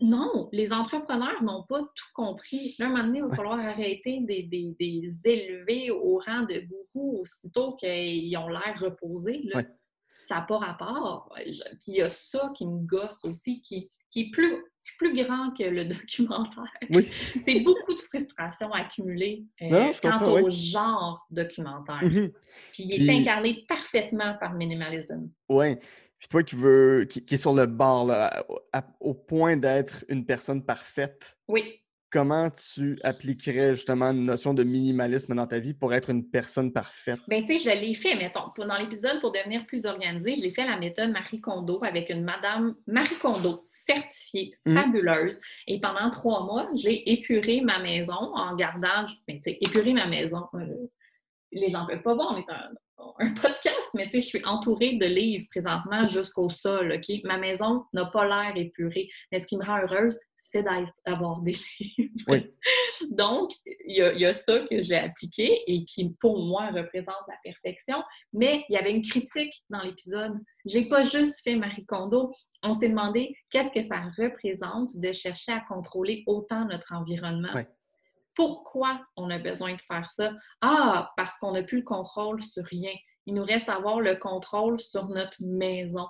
[0.00, 2.74] Non, les entrepreneurs n'ont pas tout compris.
[2.78, 7.20] Là, un moment donné, il va falloir arrêter des, des, élever au rang de gourou
[7.20, 9.48] aussitôt qu'ils ont l'air reposés.
[10.22, 11.34] Ça n'a pas rapport.
[11.36, 14.62] Puis il y a ça qui me gosse aussi, qui, qui est plus,
[14.96, 16.64] plus grand que le documentaire.
[17.44, 22.02] C'est beaucoup de frustration accumulée euh, quant au genre documentaire.
[22.02, 22.32] Mm-hmm.
[22.72, 25.28] Puis il est incarné parfaitement par Minimalism.
[25.48, 25.76] Oui.
[26.18, 28.10] Puis toi qui veux, qui, est sur le bord,
[29.00, 31.36] au point d'être une personne parfaite.
[31.48, 31.83] Oui.
[32.14, 36.72] Comment tu appliquerais justement une notion de minimalisme dans ta vie pour être une personne
[36.72, 37.18] parfaite?
[37.26, 38.52] Ben, tu sais, je l'ai fait, mettons.
[38.56, 42.76] Dans l'épisode pour devenir plus organisé, j'ai fait la méthode Marie Kondo avec une madame
[42.86, 44.76] Marie Kondo certifiée, mmh.
[44.76, 45.40] fabuleuse.
[45.66, 50.06] Et pendant trois mois, j'ai épuré ma maison en gardant, ben, tu sais, épuré ma
[50.06, 50.44] maison.
[50.54, 50.86] Euh,
[51.50, 52.70] les gens ne peuvent pas voir, on est un,
[53.18, 57.20] un podcast, mais tu sais, je suis entourée de livres présentement jusqu'au sol, OK?
[57.24, 60.64] Ma maison n'a pas l'air épurée, mais ce qui me rend heureuse, c'est
[61.06, 62.46] d'avoir des livres.
[63.10, 63.52] Donc,
[63.86, 68.64] il y, a ça que j'ai appliqué et qui, pour moi, représente la perfection, mais
[68.68, 70.38] il y avait une critique dans l'épisode.
[70.64, 72.32] J'ai pas juste fait Marie Kondo.
[72.62, 77.52] On s'est demandé qu'est-ce que ça représente de chercher à contrôler autant notre environnement.
[78.34, 80.32] Pourquoi on a besoin de faire ça?
[80.60, 82.92] Ah, parce qu'on n'a plus le contrôle sur rien.
[83.26, 86.06] Il nous reste à avoir le contrôle sur notre maison.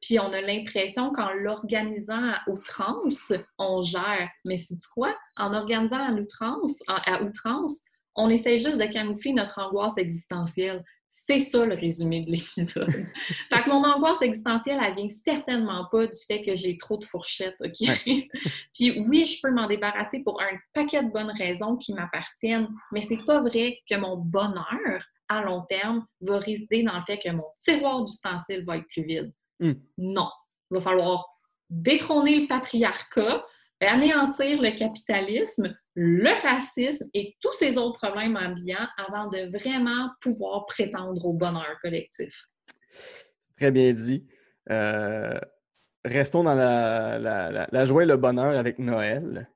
[0.00, 4.28] Puis on a l'impression qu'en l'organisant à outrance, on gère.
[4.44, 5.16] Mais c'est quoi?
[5.36, 7.82] En organisant à outrance, à outrance,
[8.14, 10.84] on essaie juste de camoufler notre angoisse existentielle.
[11.10, 12.90] C'est ça le résumé de l'épisode.
[13.50, 17.04] fait que mon angoisse existentielle, elle vient certainement pas du fait que j'ai trop de
[17.04, 17.88] fourchettes, OK?
[18.74, 23.02] Puis oui, je peux m'en débarrasser pour un paquet de bonnes raisons qui m'appartiennent, mais
[23.02, 27.30] c'est pas vrai que mon bonheur à long terme va résider dans le fait que
[27.30, 29.32] mon tiroir d'ustensiles va être plus vide.
[29.60, 29.74] Hmm.
[29.98, 30.30] Non.
[30.70, 31.26] Il va falloir
[31.70, 33.44] détrôner le patriarcat,
[33.80, 40.64] anéantir le capitalisme, le racisme et tous ces autres problèmes ambiants avant de vraiment pouvoir
[40.64, 42.44] prétendre au bonheur collectif.
[43.56, 44.24] Très bien dit.
[44.70, 45.40] Euh,
[46.04, 49.50] restons dans la, joie et le bonheur avec Noël.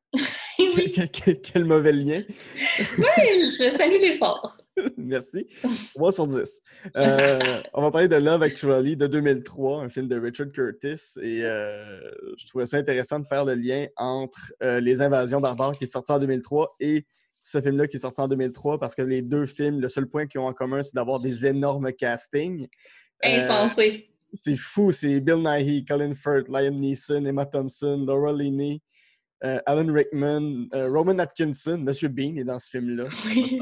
[1.43, 2.23] quel, mauvais lien.
[2.99, 4.59] oui, je salue l'effort.
[4.97, 5.47] Merci.
[5.95, 6.63] 3 sur 10.
[6.97, 11.19] Euh, on va parler de Love Actually de 2003, un film de Richard Curtis.
[11.21, 12.01] Et euh,
[12.39, 15.89] je trouvais ça intéressant de faire le lien entre euh, Les Invasions barbares qui est
[15.89, 17.05] sorti en 2003 et
[17.43, 20.27] ce film-là qui est sorti en 2003 parce que les deux films, le seul point
[20.27, 22.69] qu'ils ont en commun, c'est d'avoir des énormes castings.
[23.23, 24.09] Insensé.
[24.33, 24.93] c'est fou.
[24.93, 28.81] C'est Bill Nighy, Colin Firth, Liam Neeson, Emma Thompson, Laura Linney.
[29.43, 33.05] Alan Rickman, Roman Atkinson, Monsieur Bean est dans ce film-là.
[33.27, 33.61] Oui.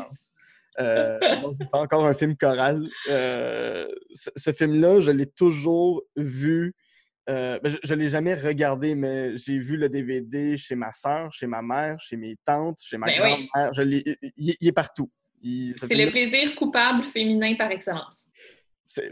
[0.79, 1.19] Euh,
[1.59, 2.89] c'est encore un film choral.
[3.09, 6.75] Euh, ce, film-là, je l'ai toujours vu.
[7.29, 11.33] Euh, ben, je ne l'ai jamais regardé, mais j'ai vu le DVD chez ma soeur,
[11.33, 13.71] chez ma mère, chez mes tantes, chez ma ben grand-mère.
[14.37, 15.11] Il, est partout.
[15.43, 18.31] C'est le plaisir coupable féminin par excellence.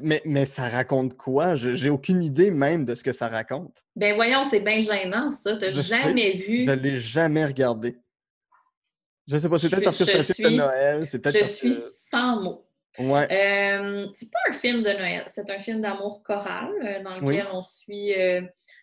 [0.00, 1.54] Mais, mais, ça raconte quoi?
[1.54, 3.84] J'ai aucune idée même de ce que ça raconte.
[3.94, 5.56] Ben voyons, c'est bien gênant, ça.
[5.56, 6.62] Tu n'as jamais vu.
[6.62, 7.96] Je ne l'ai jamais regardé.
[9.28, 11.04] Je sais pas, c'est peut-être parce que c'est un film de Noël.
[11.04, 11.74] je suis
[12.10, 12.64] sans mots.
[12.98, 13.28] Ouais.
[13.30, 17.46] Euh, c'est pas un film de Noël, c'est un film d'amour choral euh, dans lequel
[17.52, 18.40] on suit euh,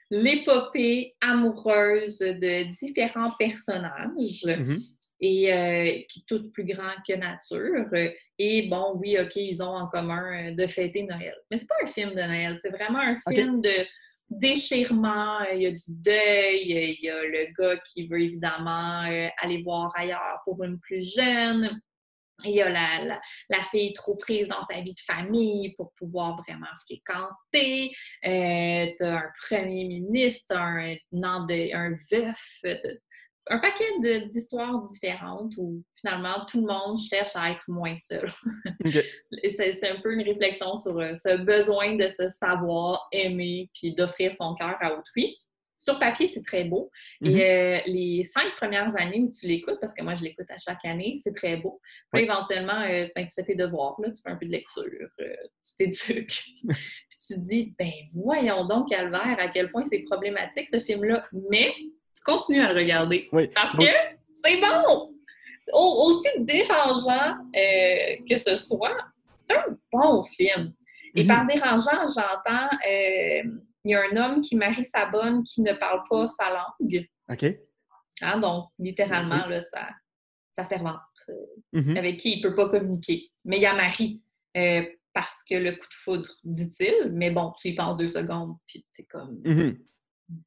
[0.09, 4.45] l'épopée amoureuse de différents personnages.
[4.45, 4.79] Mm-hmm.
[5.21, 7.87] Et qui tous plus grands que nature.
[8.37, 11.35] Et bon, oui, OK, ils ont en commun de fêter Noël.
[11.49, 13.85] Mais c'est pas un film de Noël, c'est vraiment un film de
[14.29, 19.27] déchirement, il y a du deuil, il y a le gars qui veut évidemment euh,
[19.37, 21.79] aller voir ailleurs pour une plus jeune.
[22.43, 26.35] Il y a la, la, fille trop prise dans sa vie de famille pour pouvoir
[26.35, 27.91] vraiment fréquenter.
[28.25, 32.61] Euh, tu as un premier ministre, un, un veuf.
[33.47, 38.27] Un paquet d'histoires différentes où finalement tout le monde cherche à être moins seul.
[39.49, 44.33] C'est un peu une réflexion sur euh, ce besoin de se savoir, aimer, puis d'offrir
[44.33, 45.37] son cœur à autrui.
[45.77, 46.89] Sur papier, c'est très beau.
[47.21, 47.35] Mhm.
[47.35, 50.57] Et euh, les cinq premières années où tu l'écoutes, parce que moi, je l'écoute à
[50.57, 51.79] chaque année, c'est très beau.
[52.11, 54.83] Puis éventuellement, euh, ben, tu fais tes devoirs, là, tu fais un peu de lecture,
[55.19, 56.43] tu t'éduques.
[56.69, 61.27] puis tu te dis, ben voyons donc, Calvaire, à quel point c'est problématique ce film-là.
[61.51, 61.71] Mais
[62.25, 63.29] continues à le regarder.
[63.31, 63.47] Oui.
[63.53, 63.83] Parce que
[64.33, 65.11] c'est bon!
[65.73, 68.97] Au- aussi dérangeant euh, que ce soit,
[69.45, 70.73] c'est un bon film.
[71.15, 71.27] Et Mhm.
[71.27, 73.41] par dérangeant, j'entends, euh,
[73.83, 77.07] il y a un homme qui marie sa bonne qui ne parle pas sa langue.
[77.31, 77.45] OK.
[78.21, 79.89] Hein, donc, littéralement, là, sa,
[80.55, 80.99] sa servante,
[81.29, 81.33] euh,
[81.81, 81.97] Mhm.
[81.97, 83.31] avec qui il ne peut pas communiquer.
[83.43, 84.21] Mais il y a Marie,
[85.13, 88.85] parce que le coup de foudre, dit-il, mais bon, tu y penses deux secondes, puis
[88.93, 89.77] t'es comme, Mhm.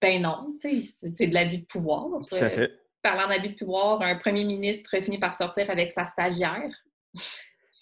[0.01, 2.09] Ben non, tu c'est- de l'abus de pouvoir.
[2.27, 2.73] Tout à Euh, fait.
[3.03, 6.71] Parlant d'abus de pouvoir, un premier ministre finit par sortir avec sa stagiaire.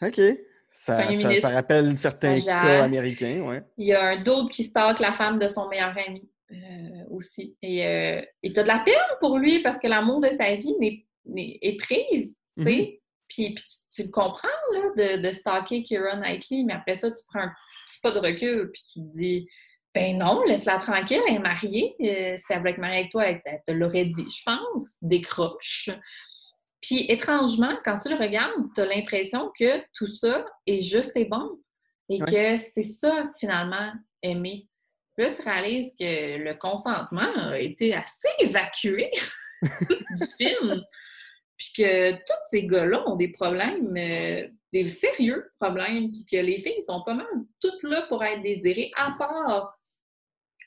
[0.02, 0.20] OK.
[0.68, 2.62] Ça, ça, rappelle certains stagiaire.
[2.62, 3.62] cas américains, ouais.
[3.78, 7.56] Il y a un d'autre qui stalk la femme de son meilleur ami euh, aussi.
[7.62, 10.74] Et euh, et t'as de la peine pour lui parce que l'amour de sa vie
[11.62, 12.70] est prise, tu sais.
[12.70, 12.86] Mhm.
[13.28, 14.80] Puis, puis tu, tu le comprends, là,
[15.16, 17.52] de, de stalker Keira Knightley, mais après ça, tu prends un
[17.88, 19.48] petit pas de recul, puis tu te dis,
[19.96, 21.96] ben non, laisse-la tranquille, elle est mariée.
[22.02, 24.98] Euh, si elle voulait être mariée avec toi, elle, elle te l'aurait dit, je pense.
[25.00, 25.88] Décroche.
[26.82, 31.24] Puis étrangement, quand tu le regardes, tu as l'impression que tout ça est juste et
[31.24, 31.58] bon.
[32.10, 32.26] Et Ouais.
[32.26, 33.90] que c'est ça, finalement,
[34.22, 34.68] aimer.
[35.16, 39.10] Puis là, tu réalises que le consentement a été assez évacué
[39.62, 40.82] du film.
[41.56, 46.60] Puis que tous ces gars-là ont des problèmes, euh, des sérieux problèmes, puis que les
[46.60, 47.26] filles sont pas mal
[47.62, 49.72] toutes là pour être désirées, à part,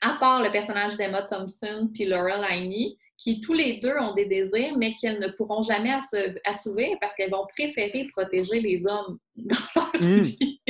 [0.02, 4.24] à part le personnage d'Emma Thompson puis Laura Linney, qui tous les deux ont des
[4.24, 9.18] désirs, mais qu'elles ne pourront jamais assou- assouvir parce qu'elles vont préférer protéger les hommes
[9.36, 10.20] dans leur Mm.
[10.22, 10.62] vie.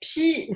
[0.00, 0.50] Puis,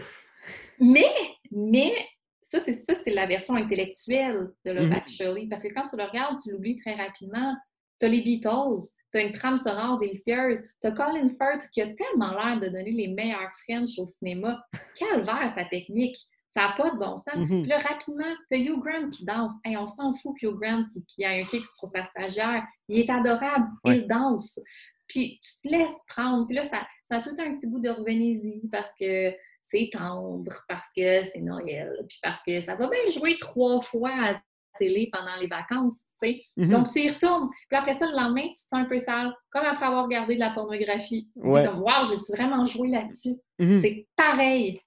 [0.79, 1.13] mais,
[1.51, 1.93] mais,
[2.41, 4.93] ça, c'est ça, c'est la version intellectuelle de Love Mhm.
[4.93, 5.47] Actually.
[5.49, 7.55] Parce que quand tu le regardes, tu l'oublies très rapidement.
[7.99, 8.81] T'as les Beatles,
[9.13, 13.09] t'as une trame sonore délicieuse, t'as Colin Firth qui a tellement l'air de donner les
[13.09, 14.65] meilleurs French au cinéma.
[14.99, 16.17] Calvaire, sa technique!
[16.53, 17.47] Ça n'a pas de bon sens.
[17.47, 19.55] Puis là, rapidement, t'as Hugh Grant qui danse.
[19.65, 22.65] Hey, on s'en fout que Hugh Grant qui, qui a un kick sur sa stagiaire.
[22.89, 23.99] Il est adorable, Ouais.
[23.99, 24.61] il danse.
[25.07, 26.47] Puis tu te laisses prendre.
[26.47, 29.33] Puis là, ça, ça a tout un petit goût de revenez-y parce que
[29.63, 34.11] c'est tendre, parce que c'est Noël, puis parce que ça va bien jouer trois fois
[34.11, 34.43] à la
[34.79, 36.43] télé pendant les vacances, tu sais.
[36.57, 36.71] Mhm.
[36.71, 37.51] Donc, tu y retournes.
[37.69, 40.35] Puis après ça, le lendemain, tu te sens un peu sale, comme après avoir regardé
[40.37, 41.29] de la pornographie.
[41.35, 41.63] Tu te Ouais.
[41.63, 43.35] dis comme, wow, j'ai-tu vraiment joué là-dessus?
[43.59, 43.81] Mhm.
[43.81, 44.81] C'est pareil.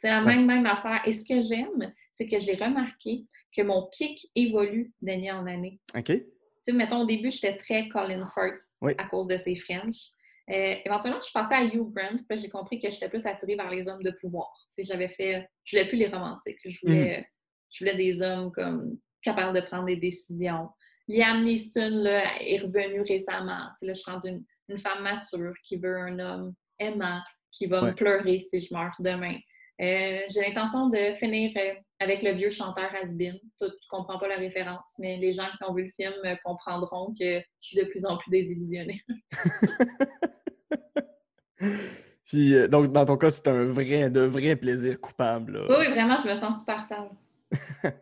[0.00, 1.02] C'est la même, même affaire.
[1.04, 5.78] Et ce que j'aime, c'est que j'ai remarqué que mon kick évolue d'année en année.
[5.94, 6.04] OK.
[6.06, 6.24] Tu
[6.64, 8.94] sais, mettons, au début, j'étais très Colin Firth Oui.
[8.96, 10.12] à cause de ses French.
[10.50, 13.56] Euh, éventuellement, je suis passée à Hugh Grant, puis j'ai compris que j'étais plus attirée
[13.56, 14.50] vers les hommes de pouvoir.
[14.74, 15.46] Tu sais, j'avais fait...
[15.64, 16.58] Je voulais plus les romantiques.
[16.64, 17.28] Je voulais,
[17.70, 20.70] je voulais des hommes comme capables de prendre des décisions.
[21.08, 23.66] Liam Neeson, là, est revenu récemment.
[23.78, 27.20] Tu sais, là, je suis rendue une, une femme mature qui veut un homme aimant,
[27.52, 27.90] qui va Ouais.
[27.90, 29.36] me pleurer si je meurs demain.
[29.80, 33.32] Euh, j'ai l'intention de finir euh, avec le vieux chanteur Hasbin.
[33.58, 36.34] Tu ne comprends pas la référence, mais les gens qui ont vu le film euh,
[36.44, 39.00] comprendront que je suis de plus en plus désillusionnée.
[42.26, 45.54] Puis, euh, donc, dans ton cas, c'est un vrai, de vrai plaisir coupable.
[45.54, 45.66] là.
[45.68, 47.10] Oui, oui, vraiment, je me sens super sale.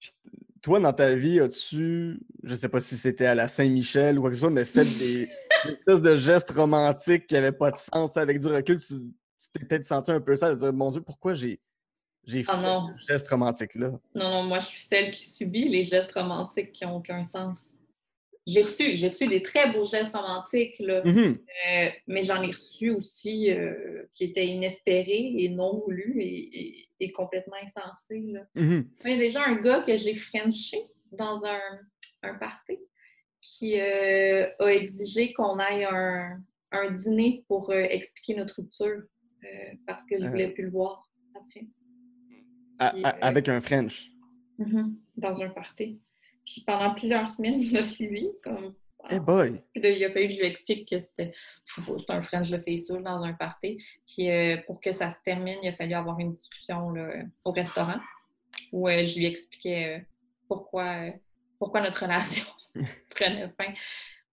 [0.00, 0.10] Puis,
[0.62, 4.30] toi, dans ta vie, as-tu, je sais pas si c'était à la Saint-Michel ou quoi
[4.30, 5.28] que ce soit, mais fait des,
[5.64, 8.78] des espèces de gestes romantiques qui n'avaient pas de sens avec du recul?
[8.78, 8.94] Tu
[9.38, 11.60] tu t'es peut-être senti un peu ça, de dire, mon Dieu, pourquoi j'ai
[12.24, 12.90] j'ai fait Ah non.
[12.98, 13.92] ce geste romantique-là?
[14.14, 17.74] Non, non, moi, je suis celle qui subit les gestes romantiques qui n'ont aucun sens.
[18.46, 21.02] J'ai reçu, j'ai reçu des très beaux gestes romantiques, là.
[21.04, 21.38] Mhm.
[21.38, 26.88] Euh, mais j'en ai reçu aussi euh, qui étaient inespérés et non voulus et, et-
[27.00, 28.20] et complètement insensés.
[28.32, 28.40] Là.
[28.54, 28.90] Mhm.
[29.04, 30.78] Il y a déjà un gars que j'ai frenché
[31.12, 31.60] dans un,
[32.22, 32.78] un party
[33.40, 39.02] qui euh, a exigé qu'on aille un, un dîner pour expliquer notre rupture
[39.86, 40.28] parce que je Euh.
[40.30, 41.66] voulais plus le voir après.
[42.78, 44.10] À- Puis, à- euh, avec un French.
[44.58, 46.00] Mhm, dans un party.
[46.44, 48.28] Puis pendant plusieurs semaines, il m'a suivi.
[48.42, 48.74] Comme...
[49.10, 49.62] Eh boy!
[49.72, 51.32] Puis là, il a fallu que je lui explique que c'était
[51.66, 53.78] je un French de facial dans un party.
[54.06, 57.50] Puis euh, pour que ça se termine, il a fallu avoir une discussion là, au
[57.52, 58.00] restaurant
[58.72, 60.04] où euh, je lui expliquais euh,
[60.48, 61.10] pourquoi, euh,
[61.58, 62.44] pourquoi notre relation
[63.10, 63.72] prenait fin.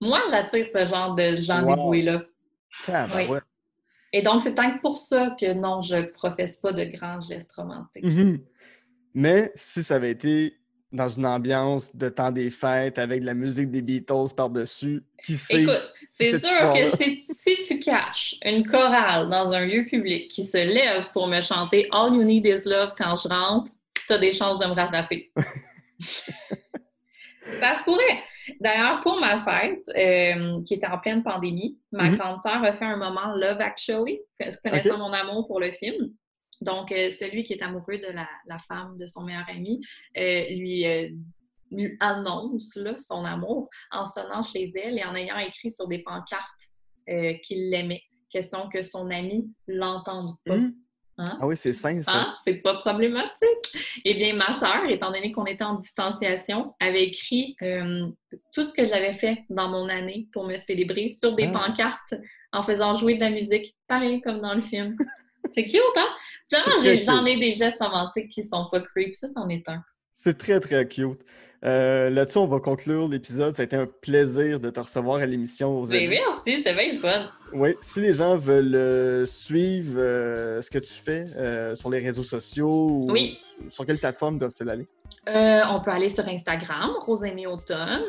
[0.01, 1.75] Moi, j'attire ce genre de gens Wow.
[1.75, 2.23] dévoués-là.
[2.85, 3.43] Tabarouette.
[4.13, 8.03] Et donc, c'est peut-être pour ça que non, je professe pas de grands gestes romantiques.
[8.03, 8.39] Mhm.
[9.13, 10.57] Mais si ça avait été
[10.95, 15.03] dans une ambiance de temps des fêtes avec de la musique des Beatles par-dessus.
[15.23, 15.63] Qui sait?
[15.63, 20.43] Écoute, c'est sûr que si, si, tu caches une chorale dans un lieu public qui
[20.43, 23.71] se lève pour me chanter All You Need Is Love quand je rentre,
[24.07, 25.31] tu as des chances de me rattraper.
[27.59, 28.23] Ça se pourrait.
[28.65, 32.15] D'ailleurs, pour ma fête, euh, qui était en pleine pandémie, ma Mhm.
[32.15, 34.19] grande sœur a fait un moment Love Actually,
[34.63, 36.09] connaissant mon amour pour le film.
[36.61, 39.81] Donc, euh, celui qui est amoureux de la, la femme de son meilleur ami
[40.17, 40.83] euh, lui,
[41.69, 45.99] lui annonce là, son amour en sonnant chez elle et en ayant écrit sur des
[45.99, 46.63] pancartes
[47.43, 48.01] qu'il l'aimait.
[48.31, 50.57] Question que son ami l'entende pas.
[50.57, 50.73] Hmm?
[51.17, 51.37] Hein?
[51.41, 52.11] Ah oui, c'est sain, ça.
[52.13, 52.35] Hein?
[52.45, 53.77] C'est pas problématique.
[54.03, 58.07] Eh bien, ma sœur, étant donné qu'on était en distanciation, avait écrit euh,
[58.53, 61.59] tout ce que j'avais fait dans mon année pour me célébrer sur des Ah.
[61.67, 62.13] pancartes
[62.51, 64.95] en faisant jouer de la musique, pareil comme dans le film.
[65.53, 66.07] C'est cute, hein?
[66.51, 66.81] J'en
[67.23, 67.27] cute.
[67.27, 69.15] ai des gestes romantiques qui sont pas creep.
[69.15, 69.81] Ça, c'en est un.
[70.11, 71.19] C'est très, très cute.
[71.63, 73.53] Euh, Là-dessus, on va conclure l'épisode.
[73.53, 75.81] Ça a été un plaisir de te recevoir à l'émission.
[75.83, 77.27] Ben, merci, c'était bien fun.
[77.53, 81.99] Oui, si les gens veulent euh, suivre euh, ce que tu fais euh, sur les
[81.99, 83.39] réseaux sociaux, ou Oui.
[83.69, 84.85] sur quelle plateforme doivent-ils aller?
[85.29, 88.03] Euh, on peut aller sur Instagram, Rosemée Automne.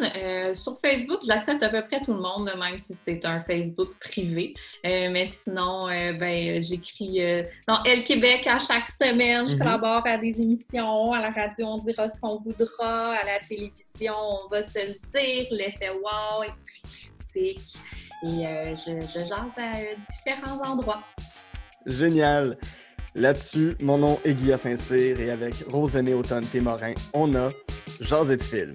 [0.54, 4.52] Sur Facebook, j'accepte à peu près tout le monde, même si c'est un Facebook privé.
[4.84, 7.20] Mais sinon, ben, j'écris
[7.66, 9.48] dans Elle Québec à chaque semaine.
[9.48, 9.58] Je Mhm.
[9.60, 11.12] collabore à des émissions.
[11.12, 13.12] À la radio, on dira ce qu'on voudra.
[13.14, 14.14] À la télévision,
[14.44, 15.46] on va se le dire.
[15.52, 16.82] L'effet wow, esprit
[17.32, 17.78] critique.
[18.22, 19.94] Et euh, je, je jase à euh,
[20.24, 20.98] différents endroits.
[21.84, 22.56] Génial!
[23.14, 27.48] Là-dessus, mon nom est Guillaume Saint-Cyr et avec Rosemée Automne Témorin, on a
[28.00, 28.74] Jazz de film.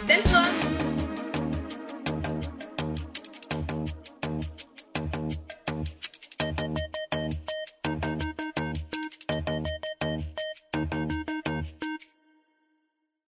[0.00, 0.85] C'était le fun!